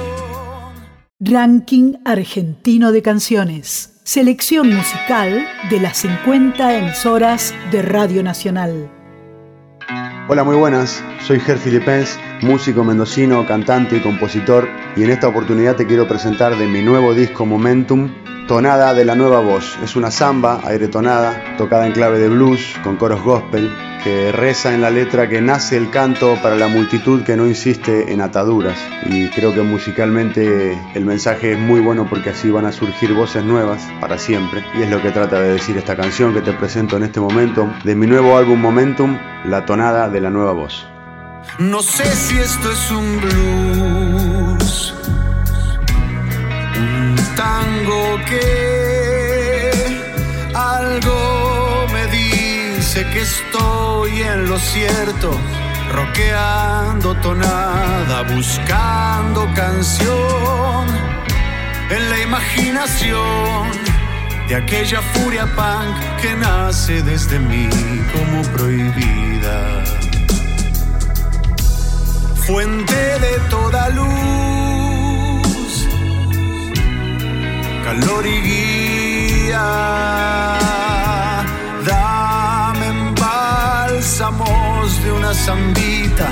Ranking 1.19 1.95
argentino 2.05 2.91
de 2.91 3.01
canciones. 3.01 3.99
Selección 4.03 4.73
musical 4.73 5.47
de 5.69 5.79
las 5.79 5.97
50 5.97 6.77
emisoras 6.77 7.53
de 7.71 7.81
Radio 7.81 8.23
Nacional. 8.23 8.98
Hola, 10.31 10.43
muy 10.43 10.57
buenas. 10.57 11.03
Soy 11.25 11.39
Ger 11.39 11.57
Filipens, 11.57 12.19
músico 12.43 12.83
mendocino, 12.83 13.47
cantante 13.47 13.97
y 13.97 13.99
compositor, 13.99 14.69
y 14.95 15.01
en 15.01 15.09
esta 15.09 15.27
oportunidad 15.27 15.75
te 15.75 15.87
quiero 15.87 16.07
presentar 16.07 16.55
de 16.55 16.67
mi 16.67 16.83
nuevo 16.83 17.15
disco 17.15 17.47
Momentum, 17.47 18.13
Tonada 18.49 18.95
de 18.95 19.05
la 19.05 19.13
Nueva 19.13 19.41
Voz. 19.41 19.77
Es 19.83 19.95
una 19.95 20.09
samba, 20.09 20.61
aire 20.63 20.87
tonada, 20.87 21.55
tocada 21.55 21.85
en 21.85 21.91
clave 21.91 22.17
de 22.17 22.29
blues, 22.29 22.79
con 22.83 22.95
coros 22.95 23.21
gospel, 23.21 23.71
que 24.03 24.31
reza 24.31 24.73
en 24.73 24.81
la 24.81 24.89
letra 24.89 25.29
que 25.29 25.39
nace 25.39 25.77
el 25.77 25.91
canto 25.91 26.35
para 26.41 26.55
la 26.55 26.67
multitud 26.67 27.21
que 27.21 27.37
no 27.37 27.45
insiste 27.45 28.11
en 28.11 28.21
ataduras. 28.21 28.75
Y 29.05 29.27
creo 29.27 29.53
que 29.53 29.61
musicalmente 29.61 30.75
el 30.95 31.05
mensaje 31.05 31.51
es 31.51 31.59
muy 31.59 31.79
bueno 31.79 32.07
porque 32.09 32.31
así 32.31 32.49
van 32.49 32.65
a 32.65 32.71
surgir 32.71 33.13
voces 33.13 33.43
nuevas 33.43 33.87
para 34.01 34.17
siempre. 34.17 34.65
Y 34.79 34.81
es 34.81 34.89
lo 34.89 34.99
que 34.99 35.11
trata 35.11 35.39
de 35.39 35.53
decir 35.53 35.77
esta 35.77 35.95
canción 35.95 36.33
que 36.33 36.41
te 36.41 36.53
presento 36.53 36.97
en 36.97 37.03
este 37.03 37.19
momento, 37.19 37.71
de 37.83 37.95
mi 37.95 38.07
nuevo 38.07 38.35
álbum 38.35 38.59
Momentum, 38.59 39.15
La 39.45 39.67
tonada 39.67 40.09
de 40.09 40.21
la 40.21 40.31
nueva 40.31 40.53
voz. 40.53 40.87
No 41.59 41.83
sé 41.83 42.03
si 42.15 42.39
esto 42.39 42.71
es 42.71 42.91
un 42.91 43.21
blues, 43.21 44.28
tango 47.39 48.19
que 48.29 48.41
algo 50.53 51.87
me 51.93 52.03
dice 52.07 52.99
que 53.11 53.21
estoy 53.21 54.11
en 54.23 54.49
lo 54.49 54.57
cierto, 54.59 55.29
roqueando 55.97 57.15
tonada, 57.27 58.17
buscando 58.35 59.39
canción 59.53 60.83
en 61.95 62.09
la 62.09 62.19
imaginación 62.27 63.63
de 64.49 64.55
aquella 64.55 65.01
furia 65.13 65.45
punk 65.59 65.95
que 66.21 66.35
nace 66.35 67.01
desde 67.03 67.39
mí 67.39 67.69
como 68.13 68.41
prohibida. 68.55 69.57
Fuente 72.45 73.01
de 73.25 73.33
toda 73.49 73.89
luz, 73.89 74.38
calor 77.89 78.25
y 78.27 78.41
guía. 78.49 79.67
Dame 81.89 82.89
bálsamos 83.19 85.03
de 85.03 85.11
una 85.11 85.33
zambita, 85.33 86.27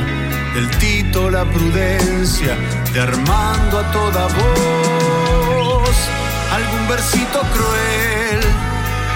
del 0.53 0.69
Tito 0.77 1.31
la 1.31 1.45
prudencia, 1.45 2.53
de 2.93 2.99
Armando 3.01 3.79
a 3.79 3.91
toda 3.91 4.23
voz, 4.39 5.97
algún 6.57 6.87
versito 6.87 7.39
cruel 7.55 8.41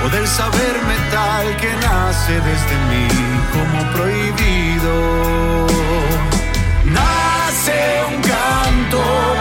o 0.04 0.10
del 0.10 0.28
saber 0.28 0.76
metal 0.94 1.46
que 1.62 1.72
nace 1.88 2.34
desde 2.50 2.76
mí 2.90 3.08
como 3.54 3.80
prohibido 3.94 4.94
nace 6.86 7.78
un 8.10 8.16
canto 8.34 9.41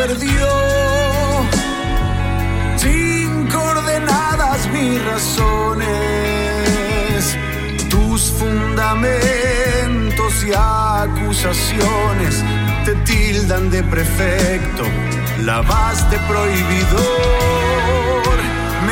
perdió. 0.00 0.48
Sin 2.76 3.46
coordenadas 3.48 4.60
mis 4.72 4.96
razones, 5.04 5.88
tus 7.90 8.20
fundamentos 8.40 10.32
y 10.48 10.52
acusaciones 10.54 12.34
te 12.86 12.94
tildan 13.10 13.70
de 13.70 13.82
prefecto, 13.82 14.84
la 15.44 15.60
vas 15.60 15.98
prohibidor. 16.32 17.00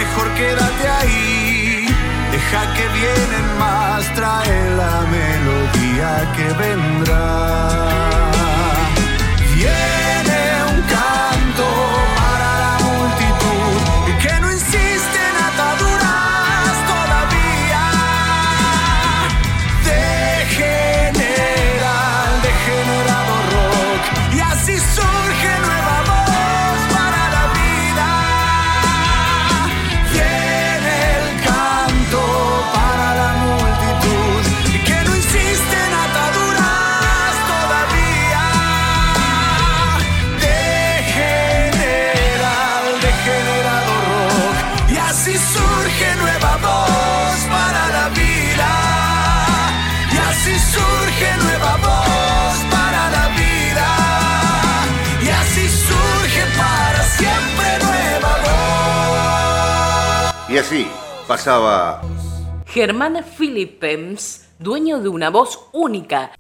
Mejor 0.01 0.29
quédate 0.41 0.85
ahí, 1.01 1.87
deja 2.33 2.63
que 2.75 2.87
vienen 2.99 3.47
más, 3.59 4.01
trae 4.15 4.57
la 4.83 4.97
melodía 5.17 6.11
que 6.37 6.47
vendrá. 6.65 8.18
Pasaba 61.29 62.01
Germán 62.67 63.23
Philippens, 63.23 64.49
dueño 64.59 64.99
de 64.99 65.11
una 65.11 65.29
voz 65.29 65.61
única. 65.73 66.33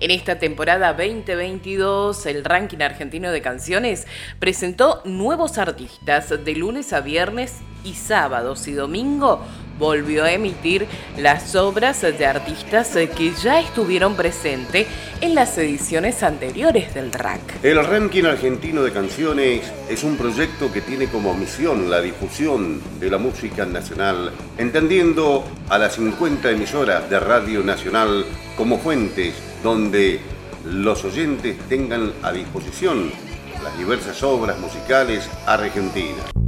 En 0.00 0.10
esta 0.10 0.40
temporada 0.40 0.92
2022, 0.92 2.26
el 2.26 2.44
ranking 2.44 2.80
argentino 2.80 3.30
de 3.30 3.40
canciones 3.42 4.08
presentó 4.40 5.02
nuevos 5.04 5.56
artistas 5.56 6.30
de 6.30 6.54
lunes 6.56 6.92
a 6.92 7.00
viernes 7.00 7.58
y 7.84 7.94
sábados 7.94 8.66
y 8.66 8.72
domingo 8.72 9.44
volvió 9.80 10.22
a 10.22 10.32
emitir 10.32 10.86
las 11.16 11.56
obras 11.56 12.02
de 12.02 12.26
artistas 12.26 12.96
que 13.16 13.32
ya 13.42 13.58
estuvieron 13.58 14.14
presentes 14.14 14.86
en 15.20 15.34
las 15.34 15.58
ediciones 15.58 16.22
anteriores 16.22 16.94
del 16.94 17.10
RAC. 17.10 17.40
El 17.64 17.84
ranking 17.84 18.24
argentino 18.24 18.82
de 18.82 18.92
canciones 18.92 19.72
es 19.88 20.04
un 20.04 20.16
proyecto 20.16 20.72
que 20.72 20.82
tiene 20.82 21.08
como 21.08 21.34
misión 21.34 21.90
la 21.90 22.00
difusión 22.00 22.80
de 23.00 23.10
la 23.10 23.18
música 23.18 23.66
nacional, 23.66 24.30
entendiendo 24.58 25.44
a 25.68 25.78
las 25.78 25.94
50 25.94 26.50
emisoras 26.50 27.10
de 27.10 27.18
Radio 27.18 27.64
Nacional 27.64 28.24
como 28.56 28.78
fuentes 28.78 29.34
donde 29.62 30.20
los 30.66 31.04
oyentes 31.04 31.56
tengan 31.68 32.12
a 32.22 32.32
disposición 32.32 33.10
las 33.64 33.76
diversas 33.78 34.22
obras 34.22 34.58
musicales 34.58 35.28
argentinas. 35.46 36.39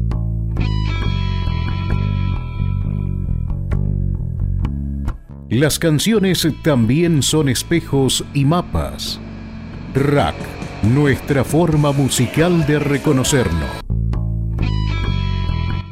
Las 5.52 5.78
canciones 5.78 6.48
también 6.62 7.22
son 7.22 7.50
espejos 7.50 8.24
y 8.32 8.46
mapas. 8.46 9.20
Rack, 9.92 10.34
nuestra 10.82 11.44
forma 11.44 11.92
musical 11.92 12.66
de 12.66 12.78
reconocernos. 12.78 13.68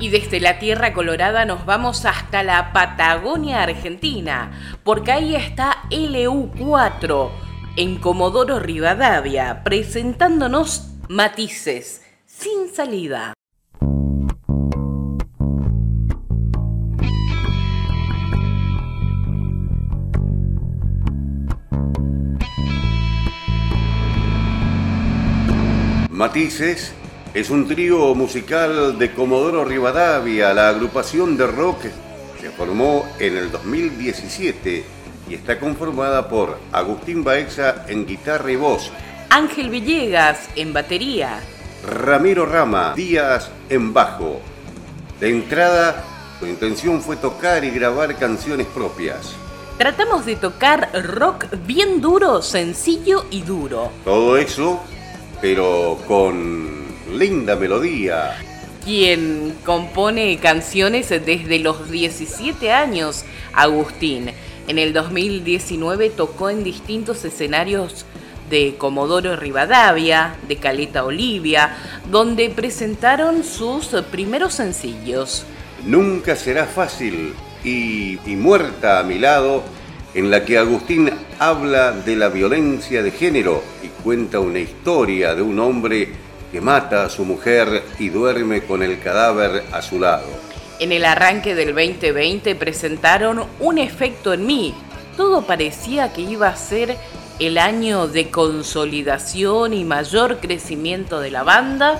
Y 0.00 0.08
desde 0.08 0.40
la 0.40 0.58
Tierra 0.58 0.94
Colorada 0.94 1.44
nos 1.44 1.66
vamos 1.66 2.06
hasta 2.06 2.42
la 2.42 2.72
Patagonia 2.72 3.62
Argentina, 3.62 4.78
porque 4.82 5.12
ahí 5.12 5.36
está 5.36 5.82
LU4 5.90 7.28
en 7.76 7.96
Comodoro 7.96 8.60
Rivadavia, 8.60 9.62
presentándonos 9.62 10.88
matices 11.10 12.00
sin 12.24 12.74
salida. 12.74 13.34
Matices 26.20 26.92
es 27.32 27.48
un 27.48 27.66
trío 27.66 28.14
musical 28.14 28.98
de 28.98 29.10
Comodoro 29.14 29.64
Rivadavia, 29.64 30.52
la 30.52 30.68
agrupación 30.68 31.38
de 31.38 31.46
rock 31.46 31.78
se 32.38 32.50
formó 32.50 33.08
en 33.18 33.38
el 33.38 33.50
2017 33.50 34.84
y 35.30 35.34
está 35.34 35.58
conformada 35.58 36.28
por 36.28 36.58
Agustín 36.72 37.24
Baeza 37.24 37.86
en 37.88 38.04
guitarra 38.04 38.52
y 38.52 38.56
voz, 38.56 38.92
Ángel 39.30 39.70
Villegas 39.70 40.46
en 40.56 40.74
batería, 40.74 41.40
Ramiro 41.88 42.44
Rama 42.44 42.92
Díaz 42.94 43.50
en 43.70 43.94
bajo. 43.94 44.42
De 45.20 45.30
entrada, 45.30 46.04
su 46.38 46.46
intención 46.46 47.00
fue 47.00 47.16
tocar 47.16 47.64
y 47.64 47.70
grabar 47.70 48.14
canciones 48.18 48.66
propias. 48.66 49.34
Tratamos 49.78 50.26
de 50.26 50.36
tocar 50.36 50.90
rock 51.02 51.46
bien 51.66 52.02
duro, 52.02 52.42
sencillo 52.42 53.24
y 53.30 53.40
duro. 53.40 53.90
Todo 54.04 54.36
eso 54.36 54.82
pero 55.40 55.98
con 56.06 56.68
linda 57.12 57.56
melodía. 57.56 58.36
Quien 58.84 59.54
compone 59.64 60.38
canciones 60.38 61.10
desde 61.10 61.58
los 61.58 61.90
17 61.90 62.72
años, 62.72 63.24
Agustín. 63.52 64.30
En 64.68 64.78
el 64.78 64.92
2019 64.92 66.10
tocó 66.10 66.50
en 66.50 66.64
distintos 66.64 67.24
escenarios 67.24 68.04
de 68.48 68.74
Comodoro 68.76 69.36
Rivadavia, 69.36 70.36
de 70.48 70.56
Caleta 70.56 71.04
Olivia, 71.04 71.76
donde 72.10 72.50
presentaron 72.50 73.44
sus 73.44 73.88
primeros 74.10 74.54
sencillos. 74.54 75.44
Nunca 75.84 76.36
será 76.36 76.66
fácil 76.66 77.34
y, 77.64 78.18
y 78.26 78.36
muerta 78.36 79.00
a 79.00 79.02
mi 79.02 79.18
lado 79.18 79.62
en 80.14 80.30
la 80.30 80.44
que 80.44 80.58
Agustín 80.58 81.10
habla 81.38 81.92
de 81.92 82.16
la 82.16 82.28
violencia 82.28 83.02
de 83.02 83.10
género 83.10 83.62
y 83.82 83.88
cuenta 84.02 84.40
una 84.40 84.58
historia 84.58 85.34
de 85.34 85.42
un 85.42 85.58
hombre 85.58 86.08
que 86.50 86.60
mata 86.60 87.04
a 87.04 87.10
su 87.10 87.24
mujer 87.24 87.82
y 87.98 88.08
duerme 88.08 88.62
con 88.62 88.82
el 88.82 89.00
cadáver 89.00 89.64
a 89.72 89.82
su 89.82 90.00
lado. 90.00 90.26
En 90.80 90.92
el 90.92 91.04
arranque 91.04 91.54
del 91.54 91.74
2020 91.74 92.54
presentaron 92.56 93.44
Un 93.60 93.78
efecto 93.78 94.32
en 94.32 94.46
mí. 94.46 94.74
Todo 95.16 95.42
parecía 95.42 96.12
que 96.12 96.22
iba 96.22 96.48
a 96.48 96.56
ser 96.56 96.96
el 97.38 97.58
año 97.58 98.08
de 98.08 98.30
consolidación 98.30 99.74
y 99.74 99.84
mayor 99.84 100.40
crecimiento 100.40 101.20
de 101.20 101.30
la 101.30 101.42
banda, 101.42 101.98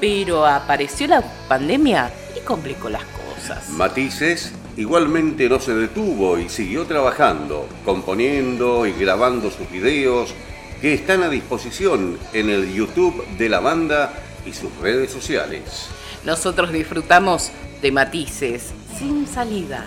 pero 0.00 0.46
apareció 0.46 1.08
la 1.08 1.22
pandemia 1.48 2.10
y 2.36 2.40
complicó 2.40 2.88
las 2.88 3.04
cosas. 3.04 3.68
Matices 3.70 4.52
Igualmente 4.78 5.48
no 5.48 5.58
se 5.58 5.74
detuvo 5.74 6.38
y 6.38 6.48
siguió 6.48 6.86
trabajando, 6.86 7.66
componiendo 7.84 8.86
y 8.86 8.92
grabando 8.92 9.50
sus 9.50 9.68
videos 9.72 10.32
que 10.80 10.94
están 10.94 11.24
a 11.24 11.28
disposición 11.28 12.16
en 12.32 12.48
el 12.48 12.72
YouTube 12.72 13.26
de 13.38 13.48
la 13.48 13.58
banda 13.58 14.12
y 14.46 14.52
sus 14.52 14.72
redes 14.78 15.10
sociales. 15.10 15.88
Nosotros 16.24 16.70
disfrutamos 16.70 17.50
de 17.82 17.90
matices 17.90 18.72
sin 18.96 19.26
salida. 19.26 19.84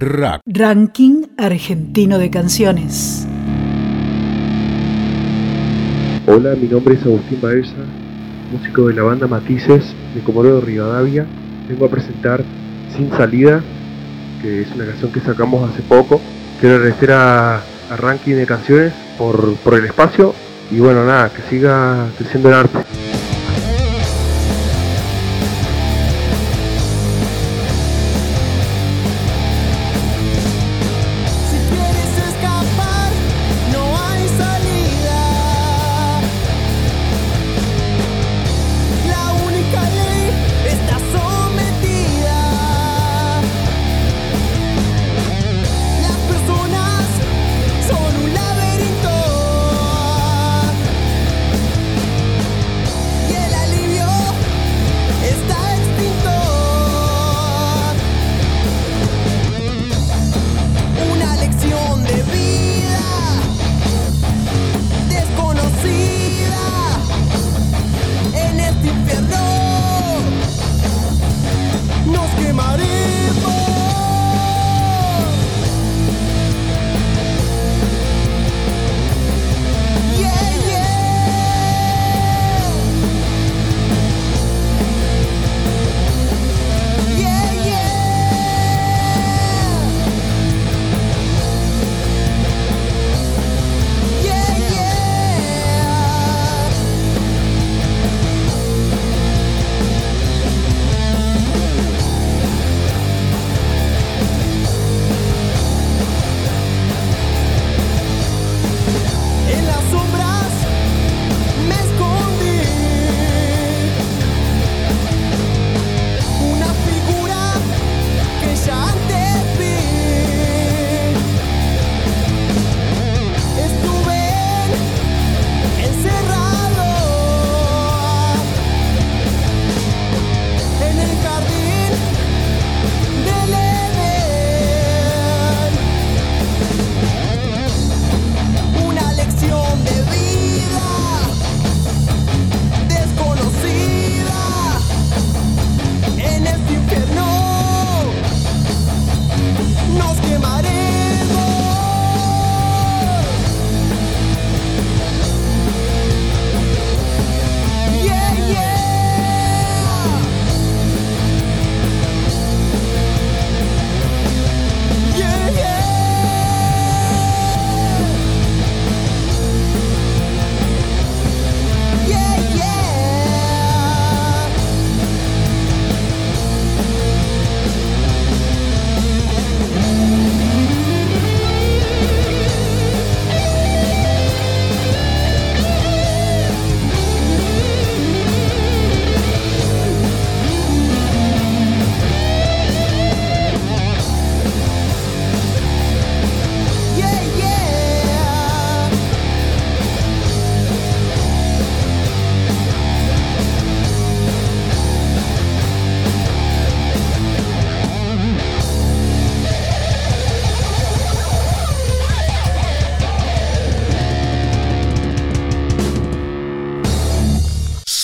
Rack. 0.00 0.40
Ranking 0.46 1.26
argentino 1.36 2.16
de 2.16 2.30
canciones. 2.30 3.26
Hola, 6.26 6.54
mi 6.54 6.68
nombre 6.68 6.94
es 6.94 7.02
Agustín 7.02 7.38
Baeza, 7.42 7.84
músico 8.54 8.86
de 8.86 8.94
la 8.94 9.02
banda 9.02 9.26
Matices 9.26 9.94
de 10.14 10.20
Comodoro 10.20 10.60
Rivadavia. 10.60 11.26
Vengo 11.68 11.86
a 11.86 11.90
presentar 11.90 12.44
Sin 12.96 13.10
Salida, 13.10 13.62
que 14.40 14.62
es 14.62 14.70
una 14.74 14.86
canción 14.86 15.10
que 15.10 15.20
sacamos 15.20 15.68
hace 15.68 15.82
poco. 15.82 16.20
Quiero 16.60 16.76
agradecer 16.76 17.10
a, 17.12 17.56
a 17.56 17.96
Ranking 17.96 18.36
de 18.36 18.46
Canciones 18.46 18.92
por, 19.18 19.56
por 19.56 19.74
el 19.74 19.84
espacio 19.84 20.34
y 20.70 20.78
bueno, 20.78 21.04
nada, 21.04 21.30
que 21.30 21.42
siga 21.42 22.06
creciendo 22.16 22.48
el 22.48 22.54
arte. 22.54 22.78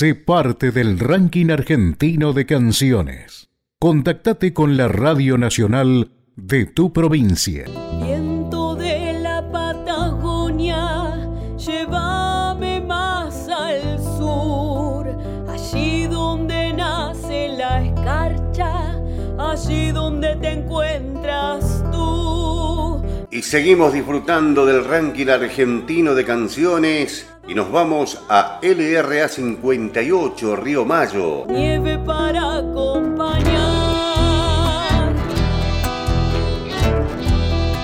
Sé 0.01 0.15
parte 0.15 0.71
del 0.71 0.99
ranking 0.99 1.51
argentino 1.51 2.33
de 2.33 2.47
canciones. 2.47 3.51
Contactate 3.79 4.55
con 4.55 4.79
la 4.79 4.89
Radio 4.89 5.37
Nacional 5.37 6.13
de 6.37 6.65
tu 6.65 6.91
provincia. 6.91 7.67
Viento 8.03 8.77
de 8.77 9.21
la 9.21 9.47
Patagonia, 9.53 11.29
llévame 11.59 12.81
más 12.81 13.47
al 13.51 13.99
sur, 14.17 15.07
allí 15.47 16.07
donde 16.07 16.73
nace 16.73 17.49
la 17.49 17.85
escarcha, 17.85 18.99
allí 19.39 19.93
donde 19.93 20.35
te 20.37 20.53
encuentras 20.53 21.85
tú. 21.93 23.05
Y 23.31 23.43
seguimos 23.43 23.93
disfrutando 23.93 24.65
del 24.65 24.83
ranking 24.83 25.29
argentino 25.29 26.15
de 26.15 26.25
canciones 26.25 27.27
y 27.51 27.55
nos 27.55 27.73
vamos 27.73 28.23
a 28.29 28.61
LRA 28.63 29.27
58 29.27 30.55
Río 30.55 30.85
Mayo. 30.85 31.47
Nieve 31.49 31.99
para 31.99 32.59
acompañar. 32.59 33.51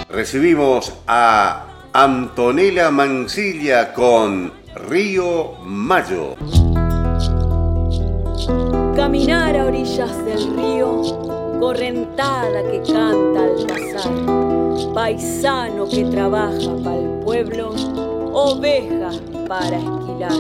Recibimos 0.09 0.93
a 1.09 1.65
Antonella 1.93 2.93
Mancilla 2.93 3.93
con 3.93 4.53
Río 4.89 5.55
Mayo. 5.65 6.37
Caminar 8.95 9.57
a 9.57 9.65
orillas 9.65 10.25
del 10.25 10.57
río, 10.57 11.03
correntada 11.59 12.63
que 12.71 12.83
canta 12.83 13.43
al 13.43 13.67
pasar, 13.67 14.95
paisano 14.95 15.89
que 15.89 16.05
trabaja 16.05 16.77
para 16.85 16.99
el 16.99 17.19
pueblo, 17.25 17.75
oveja 18.39 19.13
para 19.49 19.79
esquilar, 19.79 20.33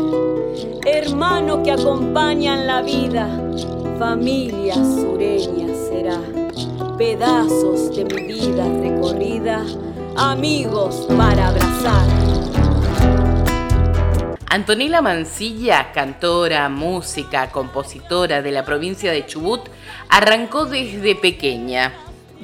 hermano 0.84 1.62
que 1.62 1.72
acompaña 1.72 2.52
en 2.52 2.66
la 2.66 2.82
vida, 2.82 3.26
familia 3.98 4.74
sureña 4.74 5.74
será, 5.88 6.20
pedazos 6.98 7.96
de 7.96 8.04
mi 8.04 8.34
vida 8.34 8.64
recorrida, 8.82 9.64
amigos 10.14 11.06
para 11.16 11.48
abrazar. 11.48 12.06
Antonella 14.50 15.00
Mancilla, 15.00 15.90
cantora, 15.92 16.68
música, 16.68 17.50
compositora 17.50 18.42
de 18.42 18.52
la 18.52 18.62
provincia 18.62 19.10
de 19.10 19.24
Chubut, 19.24 19.70
arrancó 20.10 20.66
desde 20.66 21.14
pequeña. 21.14 21.94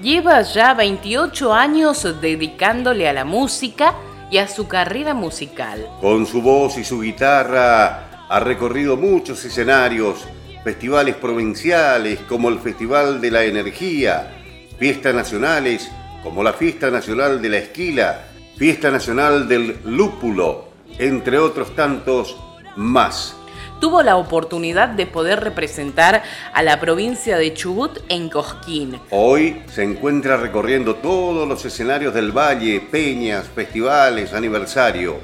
Lleva 0.03 0.40
ya 0.40 0.72
28 0.72 1.53
años 1.53 2.09
dedicándole 2.22 3.07
a 3.07 3.12
la 3.12 3.26
música 3.26 3.94
y 4.33 4.39
a 4.39 4.49
su 4.49 4.66
carrera 4.66 5.12
musical. 5.12 5.87
Con 6.01 6.24
su 6.24 6.41
voz 6.41 6.78
y 6.78 6.85
su 6.85 7.03
guitarra 7.03 8.26
ha 8.30 8.41
recorrido 8.41 8.97
muchos 8.97 9.45
escenarios, 9.45 10.26
festivales 10.64 11.16
provinciales 11.16 12.18
como 12.20 12.49
el 12.49 12.59
Festival 12.59 13.20
de 13.20 13.30
la 13.30 13.45
Energía, 13.45 14.35
fiestas 14.78 15.14
nacionales 15.14 15.91
como 16.22 16.43
la 16.43 16.55
Fiesta 16.55 16.91
Nacional 16.91 17.43
de 17.43 17.49
la 17.51 17.59
Esquila, 17.59 18.24
Fiesta 18.57 18.91
Nacional 18.91 19.47
del 19.47 19.78
Lúpulo, 19.85 20.68
entre 20.99 21.39
otros 21.39 21.76
tantos 21.76 22.35
más. 22.76 23.37
Tuvo 23.83 24.05
la 24.05 24.16
oportunidad 24.16 24.91
de 24.91 25.07
poder 25.07 25.41
representar 25.41 26.22
a 26.55 26.62
la 26.62 26.78
provincia 26.78 27.37
de 27.37 27.53
Chubut 27.53 27.99
en 28.09 28.28
Cosquín. 28.28 29.01
Hoy 29.11 29.61
se 29.66 29.83
encuentra 29.83 30.37
recorriendo 30.37 30.95
todos 30.95 31.49
los 31.49 31.64
escenarios 31.64 32.14
del 32.14 32.30
valle, 32.30 32.80
peñas, 32.80 33.49
festivales, 33.49 34.35
aniversario. 34.35 35.16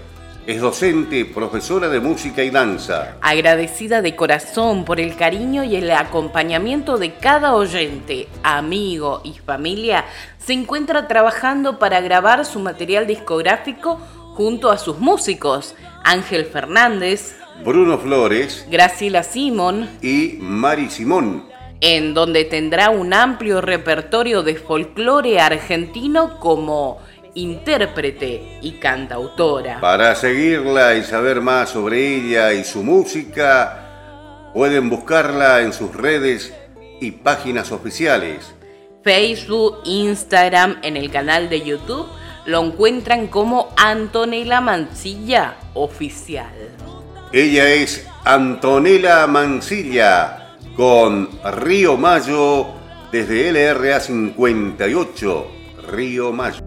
Es 0.45 0.61
docente, 0.61 1.25
profesora 1.25 1.89
de 1.89 2.01
música 2.01 2.43
y 2.43 2.51
danza. 2.51 3.19
Agradecida 3.21 4.03
de 4.03 4.17
corazón 4.17 4.85
por 4.85 4.99
el 4.99 5.15
cariño 5.15 5.63
y 5.63 5.77
el 5.77 5.89
acompañamiento 5.93 6.99
de 6.99 7.15
cada 7.15 7.55
oyente, 7.55 8.27
amigo 8.43 9.21
y 9.23 9.35
familia, 9.35 10.05
se 10.37 10.55
encuentra 10.55 11.07
trabajando 11.07 11.79
para 11.79 12.01
grabar 12.01 12.45
su 12.45 12.59
material 12.59 13.07
discográfico 13.07 14.01
junto 14.35 14.73
a 14.73 14.79
sus 14.79 14.99
músicos, 14.99 15.77
Ángel 16.03 16.45
Fernández, 16.45 17.37
Bruno 17.65 17.99
Flores, 17.99 18.67
Graciela 18.71 19.23
Simón 19.23 19.89
y 20.01 20.39
Mari 20.41 20.91
Simón, 20.91 21.45
en 21.81 22.15
donde 22.15 22.45
tendrá 22.45 22.91
un 22.91 23.13
amplio 23.13 23.61
repertorio 23.61 24.43
de 24.43 24.55
folclore 24.55 25.41
argentino 25.41 26.39
como 26.39 26.99
intérprete 27.35 28.59
y 28.63 28.73
cantautora. 28.73 29.81
Para 29.81 30.15
seguirla 30.15 30.95
y 30.97 31.03
saber 31.03 31.41
más 31.41 31.71
sobre 31.71 32.17
ella 32.17 32.53
y 32.53 32.65
su 32.65 32.83
música, 32.83 34.51
pueden 34.55 34.89
buscarla 34.89 35.61
en 35.63 35.73
sus 35.73 35.95
redes 35.95 36.55
y 37.01 37.11
páginas 37.11 37.73
oficiales. 37.73 38.55
Facebook, 39.03 39.81
Instagram, 39.85 40.79
en 40.83 40.97
el 40.97 41.11
canal 41.11 41.49
de 41.49 41.63
YouTube, 41.63 42.07
lo 42.47 42.65
encuentran 42.65 43.27
como 43.27 43.69
Antonella 43.77 44.61
Mancilla 44.61 45.57
Oficial. 45.75 46.98
Ella 47.33 47.69
es 47.69 48.07
Antonella 48.25 49.27
Mancilla 49.27 50.55
con 50.75 51.29
Río 51.45 51.99
Mayo 51.99 52.69
desde 53.13 53.53
LRA 53.53 54.01
58, 54.01 55.47
Río 55.93 56.33
Mayo. 56.33 56.61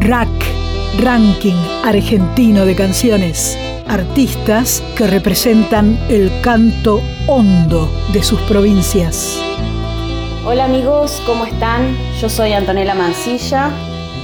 RAC, 0.00 0.28
Ranking 1.00 1.54
Argentino 1.84 2.66
de 2.66 2.74
Canciones. 2.74 3.56
Artistas 3.86 4.82
que 4.96 5.06
representan 5.06 5.96
el 6.08 6.32
canto 6.42 7.00
hondo 7.28 7.88
de 8.12 8.24
sus 8.24 8.40
provincias. 8.40 9.40
Hola 10.44 10.64
amigos, 10.64 11.22
¿cómo 11.26 11.44
están? 11.44 11.96
Yo 12.20 12.28
soy 12.28 12.54
Antonella 12.54 12.96
Mancilla, 12.96 13.70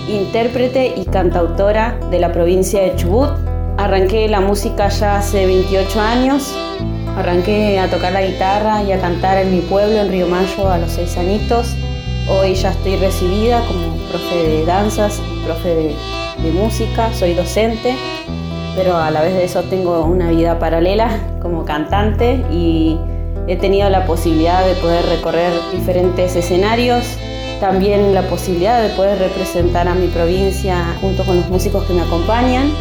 intérprete 0.09 0.95
y 0.97 1.05
cantautora 1.05 2.01
de 2.11 2.19
la 2.19 2.33
provincia 2.33 2.83
de 2.83 2.97
Chubut. 2.97 3.48
Arranqué 3.79 4.29
la 4.29 4.41
música 4.41 4.89
ya 4.89 5.19
hace 5.19 5.47
28 5.47 6.01
años. 6.01 6.53
Arranqué 7.17 7.79
a 7.79 7.89
tocar 7.89 8.13
la 8.13 8.23
guitarra 8.23 8.83
y 8.83 8.91
a 8.91 9.01
cantar 9.01 9.39
en 9.39 9.53
mi 9.53 9.61
pueblo, 9.61 10.01
en 10.01 10.11
Río 10.11 10.27
Mayo, 10.27 10.69
a 10.69 10.79
los 10.79 10.91
6 10.91 11.17
añitos. 11.17 11.77
Hoy 12.29 12.57
ya 12.57 12.71
estoy 12.71 12.97
recibida 12.97 13.65
como 13.69 13.97
profe 14.09 14.35
de 14.35 14.67
danzas 14.67 15.23
profe 15.47 15.69
de, 15.69 15.97
de 16.43 16.51
música, 16.51 17.13
soy 17.15 17.35
docente, 17.35 17.95
pero 18.75 18.97
a 18.97 19.13
la 19.13 19.21
vez 19.21 19.35
de 19.35 19.45
eso 19.45 19.63
tengo 19.63 20.05
una 20.05 20.29
vida 20.31 20.59
paralela 20.59 21.17
como 21.41 21.65
cantante 21.65 22.45
y 22.51 22.99
he 23.47 23.55
tenido 23.55 23.89
la 23.91 24.07
posibilidad 24.07 24.67
de 24.67 24.75
poder 24.75 25.07
recorrer 25.07 25.53
diferentes 25.73 26.35
escenarios, 26.35 27.17
también 27.61 28.13
la 28.13 28.23
posibilidad 28.23 28.83
de 28.83 28.89
poder 28.89 29.21
representar 29.21 29.87
a 29.87 29.95
mi 29.95 30.09
provincia 30.09 30.97
junto 31.01 31.23
con 31.23 31.37
los 31.37 31.49
músicos 31.49 31.85
que 31.85 31.95
me 31.95 32.03
acompañan, 32.03 32.73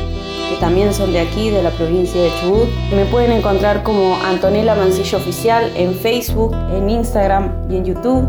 que 0.50 0.56
también 0.60 0.94
son 0.94 1.14
de 1.14 1.20
aquí, 1.20 1.50
de 1.50 1.64
la 1.64 1.72
provincia 1.72 2.22
de 2.22 2.30
Chubut. 2.40 2.70
Me 2.96 3.06
pueden 3.06 3.32
encontrar 3.32 3.84
como 3.84 4.16
Antonella 4.26 4.76
Mancillo 4.76 5.18
Oficial 5.18 5.72
en 5.76 5.94
Facebook, 5.94 6.56
en 6.74 6.90
Instagram 6.90 7.52
y 7.70 7.78
en 7.78 7.86
YouTube. 7.86 8.28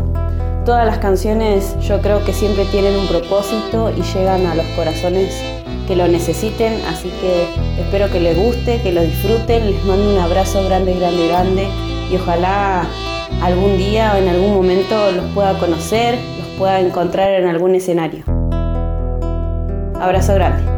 Todas 0.65 0.85
las 0.85 0.99
canciones 0.99 1.75
yo 1.81 2.01
creo 2.01 2.23
que 2.23 2.33
siempre 2.33 2.65
tienen 2.65 2.95
un 2.95 3.07
propósito 3.07 3.91
y 3.95 4.01
llegan 4.01 4.45
a 4.45 4.55
los 4.55 4.65
corazones 4.75 5.41
que 5.87 5.95
lo 5.95 6.07
necesiten, 6.07 6.73
así 6.87 7.09
que 7.21 7.47
espero 7.81 8.11
que 8.11 8.19
les 8.19 8.37
guste, 8.37 8.79
que 8.81 8.91
lo 8.91 9.01
disfruten, 9.01 9.71
les 9.71 9.83
mando 9.85 10.11
un 10.11 10.19
abrazo 10.19 10.63
grande, 10.65 10.93
grande, 10.93 11.27
grande 11.27 11.67
y 12.11 12.15
ojalá 12.15 12.85
algún 13.41 13.77
día 13.77 14.13
o 14.13 14.17
en 14.17 14.27
algún 14.27 14.53
momento 14.53 15.11
los 15.11 15.25
pueda 15.33 15.57
conocer, 15.57 16.19
los 16.37 16.47
pueda 16.59 16.79
encontrar 16.79 17.31
en 17.31 17.47
algún 17.47 17.73
escenario. 17.73 18.23
Abrazo 19.99 20.35
grande. 20.35 20.68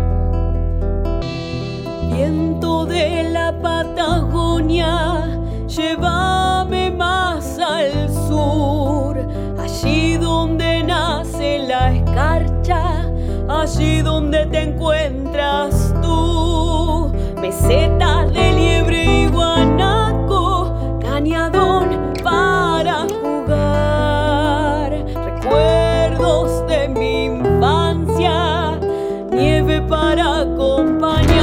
Viento 2.24 2.86
de 2.86 3.32
la 3.32 3.52
Patagonia, 3.52 5.40
llévame 5.68 6.92
más 6.92 7.58
al 7.58 8.12
sur, 8.28 9.18
allí 9.60 10.18
donde 10.18 10.84
nace 10.84 11.58
la 11.68 11.96
escarcha, 11.96 13.10
allí 13.50 14.04
donde 14.04 14.46
te 14.46 14.62
encuentras 14.62 15.96
tú, 16.04 17.12
mesetas 17.42 18.32
de 18.32 18.54
liebre 18.54 19.04
y 19.04 19.28
guanaco, 19.28 21.00
cañadón 21.02 22.14
para 22.24 23.08
jugar, 23.20 24.92
recuerdos 25.26 26.68
de 26.68 26.88
mi 26.88 27.26
infancia, 27.26 28.80
nieve 29.32 29.82
para 29.82 30.42
acompañar. 30.42 31.41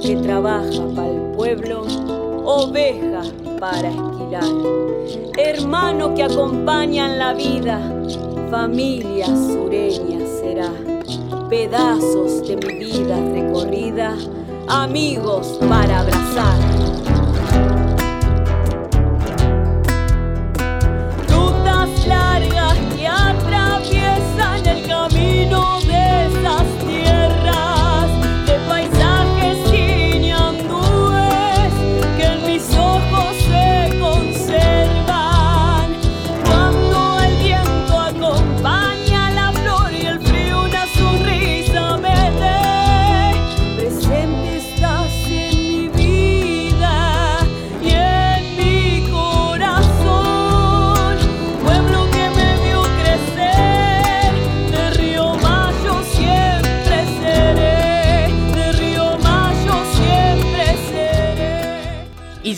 Que 0.00 0.16
trabaja 0.16 0.86
para 0.94 1.08
el 1.08 1.20
pueblo, 1.36 1.82
oveja 2.44 3.22
para 3.60 3.88
esquilar, 3.88 4.44
hermano 5.36 6.14
que 6.14 6.22
acompaña 6.22 7.12
en 7.12 7.18
la 7.18 7.34
vida, 7.34 7.80
familia 8.50 9.26
sureña 9.26 10.20
será, 10.40 10.70
pedazos 11.48 12.46
de 12.46 12.56
mi 12.56 12.84
vida 12.84 13.16
recorrida, 13.32 14.16
amigos 14.68 15.58
para 15.68 16.00
abrazar. 16.00 16.93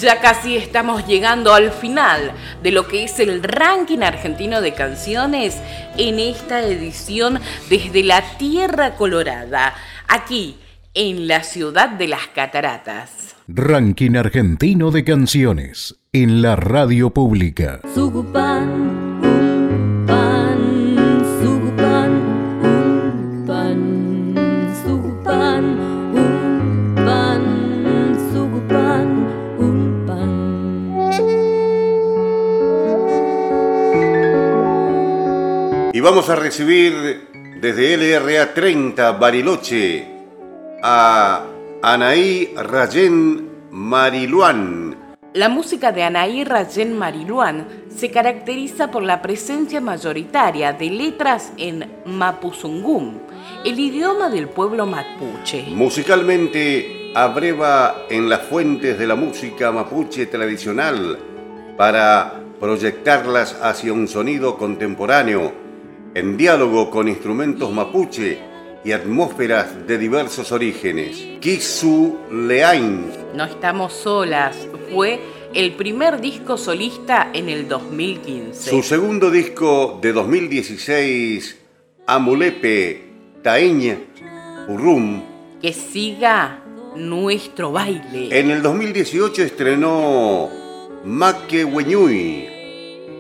Ya 0.06 0.20
casi 0.20 0.56
estamos 0.56 1.04
llegando 1.04 1.52
al 1.52 1.72
final 1.72 2.30
de 2.62 2.70
lo 2.70 2.86
que 2.86 3.02
es 3.02 3.18
el 3.18 3.42
ranking 3.42 4.04
argentino 4.04 4.60
de 4.60 4.72
canciones 4.72 5.60
en 5.98 6.20
esta 6.20 6.62
edición 6.62 7.40
desde 7.68 8.04
la 8.04 8.22
Tierra 8.38 8.94
Colorada, 8.94 9.74
aquí 10.06 10.58
en 10.94 11.26
la 11.26 11.42
ciudad 11.42 11.88
de 11.88 12.06
las 12.06 12.28
cataratas. 12.28 13.34
Ranking 13.48 14.14
argentino 14.14 14.92
de 14.92 15.02
canciones 15.02 15.96
en 16.12 16.40
la 16.40 16.54
radio 16.54 17.10
pública. 17.10 17.80
Vamos 36.06 36.30
a 36.30 36.36
recibir 36.36 37.26
desde 37.60 37.96
LRA 37.96 38.54
30 38.54 39.10
Bariloche 39.10 40.06
a 40.80 41.42
Anaí 41.82 42.54
Rayen 42.54 43.50
Mariluán. 43.72 45.16
La 45.34 45.48
música 45.48 45.90
de 45.90 46.04
Anaí 46.04 46.44
Rayen 46.44 46.96
Mariluán 46.96 47.66
se 47.88 48.12
caracteriza 48.12 48.88
por 48.88 49.02
la 49.02 49.20
presencia 49.20 49.80
mayoritaria 49.80 50.72
de 50.72 50.90
letras 50.90 51.52
en 51.56 51.90
mapuzungún, 52.04 53.22
el 53.64 53.76
idioma 53.76 54.30
del 54.30 54.48
pueblo 54.48 54.86
mapuche. 54.86 55.64
Musicalmente 55.70 57.10
abreva 57.16 58.04
en 58.08 58.28
las 58.28 58.42
fuentes 58.42 58.96
de 58.96 59.08
la 59.08 59.16
música 59.16 59.72
mapuche 59.72 60.26
tradicional 60.26 61.18
para 61.76 62.44
proyectarlas 62.60 63.58
hacia 63.60 63.92
un 63.92 64.06
sonido 64.06 64.56
contemporáneo, 64.56 65.65
en 66.16 66.38
diálogo 66.38 66.88
con 66.88 67.08
instrumentos 67.08 67.70
mapuche 67.70 68.38
y 68.82 68.92
atmósferas 68.92 69.86
de 69.86 69.98
diversos 69.98 70.50
orígenes. 70.50 71.22
Kisu 71.40 72.16
Leain 72.32 73.04
No 73.34 73.44
estamos 73.44 73.92
solas 73.92 74.56
fue 74.90 75.20
el 75.52 75.74
primer 75.74 76.18
disco 76.22 76.56
solista 76.56 77.28
en 77.34 77.50
el 77.50 77.68
2015. 77.68 78.70
Su 78.70 78.82
segundo 78.82 79.30
disco 79.30 79.98
de 80.00 80.14
2016, 80.14 81.58
Amulepe 82.06 83.02
Taeña 83.42 83.98
Urrum, 84.68 85.22
Que 85.60 85.74
siga 85.74 86.62
nuestro 86.96 87.72
baile. 87.72 88.40
en 88.40 88.50
el 88.50 88.62
2018 88.62 89.42
estrenó 89.42 90.48
Maque 91.04 91.62
Weñui, 91.62 92.48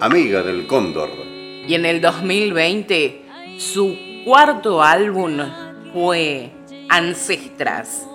Amiga 0.00 0.42
del 0.42 0.66
Cóndor. 0.66 1.25
Y 1.66 1.74
en 1.74 1.84
el 1.84 2.00
2020 2.00 3.22
su 3.58 3.96
cuarto 4.24 4.82
álbum 4.82 5.38
fue 5.92 6.50
Ancestras. 6.88 8.06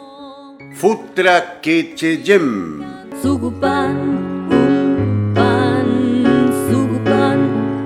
Futra 0.76 1.60
Quecheyem, 1.60 2.82
Sugupan, 3.22 4.48
un 4.50 5.32
pan, 5.36 6.26
sugupan, 6.70 7.40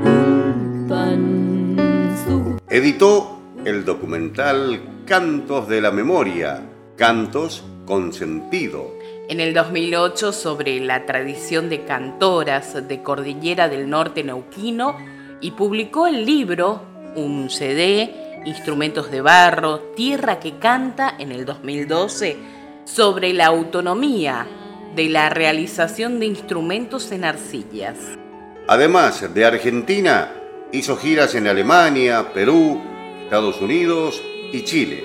un 0.05 0.85
pan, 0.87 2.15
sugupan. 2.27 2.59
editó 2.69 3.39
el 3.65 3.83
documental 3.85 4.79
Cantos 5.05 5.67
de 5.67 5.81
la 5.81 5.89
Memoria, 5.89 6.61
Cantos 6.95 7.63
con 7.87 8.13
Sentido. 8.13 8.93
En 9.29 9.39
el 9.39 9.55
2008 9.55 10.31
sobre 10.31 10.79
la 10.79 11.07
tradición 11.07 11.69
de 11.69 11.85
cantoras 11.85 12.87
de 12.87 13.01
Cordillera 13.01 13.67
del 13.67 13.89
Norte 13.89 14.23
Neuquino 14.23 15.14
y 15.45 15.51
publicó 15.51 16.07
el 16.07 16.25
libro, 16.25 16.81
un 17.15 17.51
CD, 17.51 18.41
Instrumentos 18.45 19.11
de 19.11 19.21
Barro, 19.21 19.77
Tierra 19.95 20.39
que 20.39 20.57
Canta 20.57 21.13
en 21.19 21.31
el 21.31 21.45
2012, 21.45 22.35
sobre 22.83 23.31
la 23.31 23.45
autonomía 23.45 24.47
de 24.95 25.07
la 25.07 25.29
realización 25.29 26.19
de 26.19 26.25
instrumentos 26.25 27.11
en 27.11 27.25
arcillas. 27.25 27.95
Además 28.67 29.31
de 29.31 29.45
Argentina, 29.45 30.31
hizo 30.71 30.97
giras 30.97 31.35
en 31.35 31.45
Alemania, 31.45 32.33
Perú, 32.33 32.81
Estados 33.25 33.61
Unidos 33.61 34.19
y 34.51 34.63
Chile. 34.63 35.03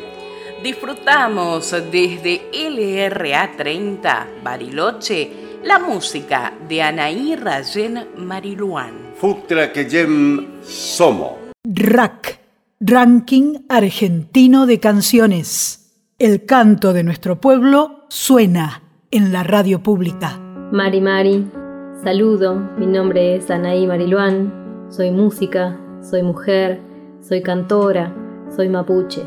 Disfrutamos 0.63 1.71
desde 1.71 2.49
LRA 2.51 3.53
30 3.59 4.29
Bariloche 4.43 5.40
la 5.65 5.79
música 5.79 6.53
de 6.69 6.83
Anaí 6.83 7.37
Rayen 7.37 8.07
Mariluán. 8.17 9.13
Futra 9.17 9.73
Quecheyem 9.73 10.63
Somo. 10.63 11.39
RAC, 11.65 12.41
Ranking 12.81 13.65
Argentino 13.69 14.67
de 14.67 14.81
Canciones. 14.81 15.93
El 16.19 16.47
canto 16.47 16.93
de 16.93 17.03
nuestro 17.03 17.41
pueblo 17.41 18.07
suena 18.09 18.83
en 19.11 19.33
la 19.33 19.43
radio 19.43 19.83
pública. 19.83 20.39
Mari 20.73 21.01
Mari, 21.01 21.51
saludo, 22.03 22.55
mi 22.79 22.87
nombre 22.87 23.37
es 23.37 23.51
Anaí 23.51 23.87
Mariluán, 23.87 24.87
soy 24.91 25.11
música, 25.11 25.79
soy 26.03 26.23
mujer, 26.23 26.81
soy 27.21 27.43
cantora, 27.43 28.15
soy 28.55 28.69
mapuche. 28.69 29.23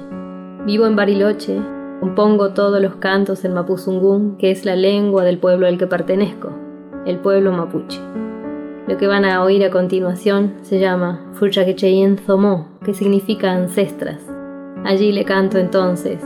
Vivo 0.66 0.88
en 0.88 0.96
Bariloche, 0.96 1.60
compongo 2.04 2.49
todos 2.49 2.82
los 2.82 2.95
cantos 2.95 3.45
en 3.45 3.54
mapuzungún, 3.54 4.36
que 4.36 4.51
es 4.51 4.66
la 4.66 4.76
lengua 4.76 5.24
del 5.24 5.38
pueblo 5.38 5.68
al 5.68 5.78
que 5.78 5.88
pertenezco, 5.88 6.49
el 7.06 7.18
pueblo 7.20 7.54
mapuche. 7.54 7.97
Lo 8.89 8.97
que 8.97 9.08
van 9.08 9.24
a 9.24 9.41
oír 9.41 9.64
a 9.64 9.70
continuación 9.70 10.56
se 10.64 10.80
llama 10.80 11.26
Furchaquecheyen 11.36 12.18
Zomó, 12.18 12.68
que 12.84 12.93
significa 12.93 13.54
ancestras. 13.54 14.20
Allí 14.84 15.14
le 15.14 15.24
canto 15.24 15.58
entonces 15.58 16.22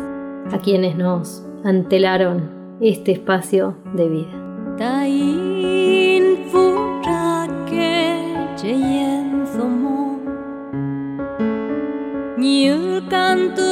a 0.52 0.58
quienes 0.58 0.98
nos 0.98 1.46
antelaron 1.64 2.50
este 2.82 3.12
espacio 3.12 3.76
de 3.94 4.10
vida. 4.10 4.48
Canto 13.10 13.67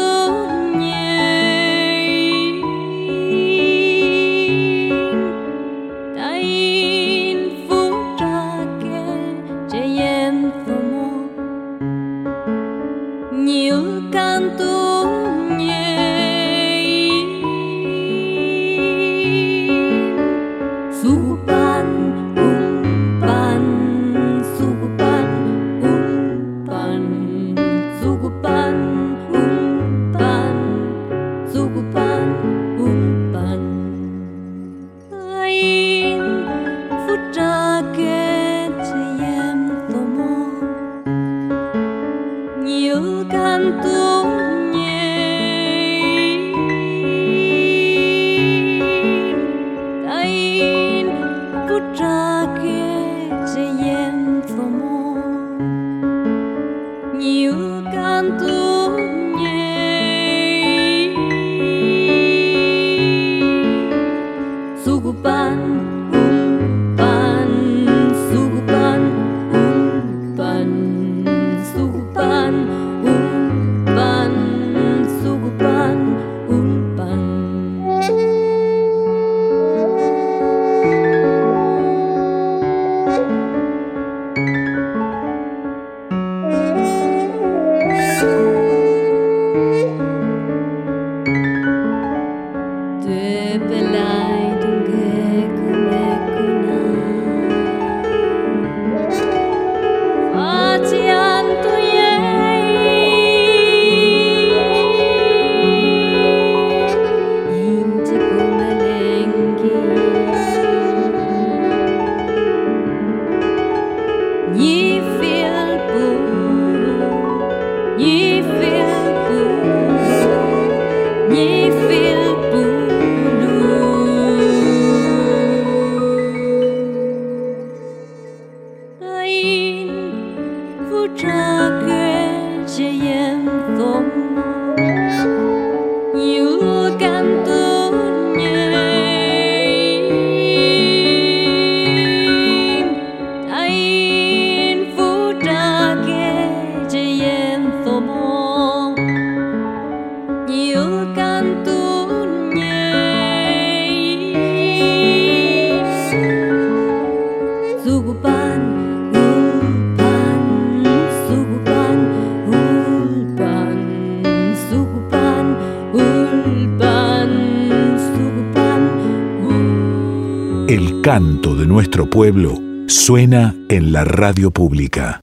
canto 171.16 171.56
de 171.56 171.66
nuestro 171.66 172.10
pueblo 172.10 172.62
suena 172.88 173.56
en 173.70 173.94
la 173.94 174.04
radio 174.04 174.52
pública. 174.52 175.22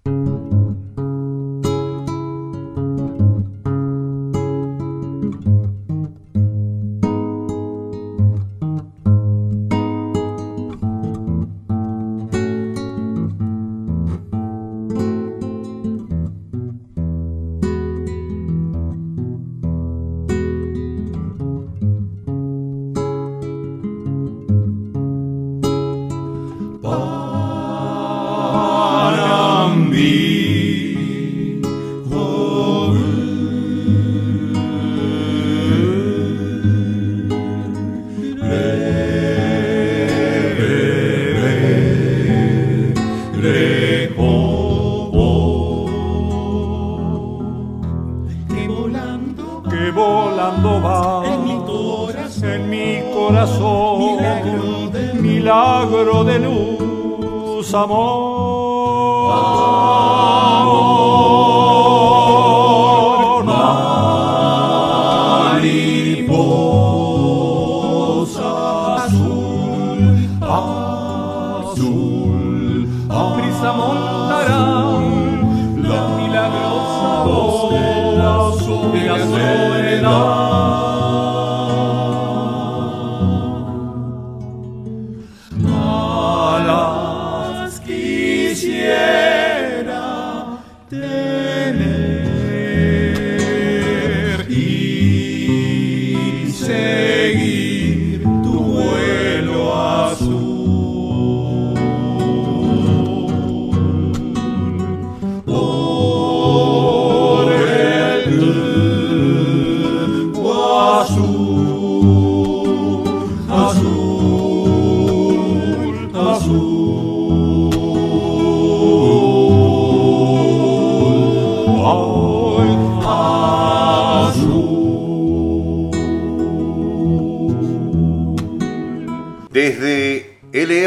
la 75.77 76.09
milagrosa 76.17 77.25
voz 77.25 77.73
de 77.73 79.07
la 79.07 79.19
soledad. 79.29 80.52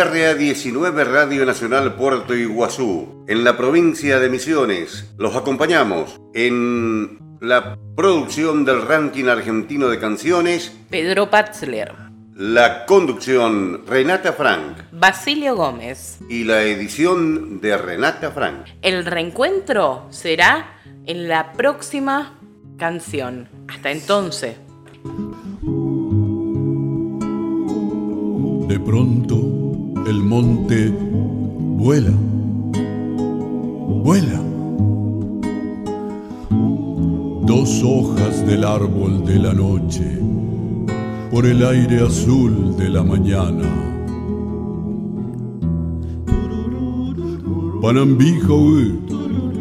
Radio 0.04 1.46
Nacional 1.46 1.96
Puerto 1.96 2.36
Iguazú, 2.36 3.24
en 3.28 3.44
la 3.44 3.56
provincia 3.56 4.20
de 4.20 4.30
Misiones. 4.30 5.14
Los 5.18 5.36
acompañamos 5.36 6.20
en 6.34 7.20
la 7.40 7.78
producción 7.96 8.66
del 8.66 8.82
ranking 8.82 9.26
argentino 9.26 9.88
de 9.88 10.00
canciones. 10.00 10.76
Pedro 10.90 11.30
Patzler. 11.30 11.94
La 12.36 12.86
conducción 12.86 13.84
Renata 13.88 14.34
Frank. 14.34 14.80
Basilio 14.92 15.56
Gómez. 15.56 16.18
Y 16.30 16.44
la 16.44 16.64
edición 16.64 17.62
de 17.62 17.78
Renata 17.78 18.32
Frank. 18.32 18.66
El 18.82 19.06
reencuentro 19.06 20.08
será 20.10 20.82
en 21.06 21.30
la 21.30 21.54
próxima 21.54 22.38
canción. 22.78 23.48
Hasta 23.70 23.92
entonces. 23.92 24.58
De 28.68 28.80
pronto 28.80 29.65
el 30.08 30.24
monte 30.24 30.94
vuela, 31.78 32.14
vuela. 34.04 34.42
dos 37.46 37.84
hojas 37.84 38.46
del 38.48 38.64
árbol 38.64 39.24
de 39.24 39.40
la 39.40 39.54
noche, 39.54 40.20
por 41.32 41.46
el 41.46 41.64
aire 41.66 42.02
azul 42.02 42.76
de 42.76 42.90
la 42.90 43.04
mañana. 43.04 43.72
Panambijo, 47.82 48.60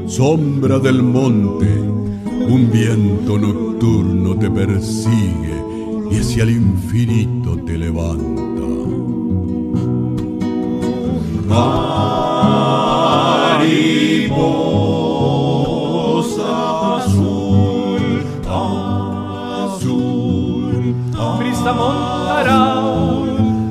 sombra 0.07 0.78
del 0.78 1.03
monte, 1.03 1.68
un 2.49 2.70
viento 2.72 3.38
nocturno 3.38 4.36
te 4.38 4.51
persigue 4.51 5.62
y 6.11 6.16
hacia 6.16 6.45
el 6.45 6.51
infinito 6.51 7.57
te 7.66 7.76
levanta. 7.76 8.34
Mariposa 13.65 15.01
azul, 16.97 18.05
azul, 19.65 20.95
brisa 21.39 21.73
montará 21.73 22.65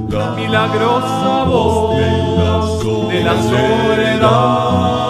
la 0.10 0.28
milagrosa 0.36 1.44
voz 1.46 1.96
de 3.10 3.20
la 3.24 3.36
soledad. 3.50 5.03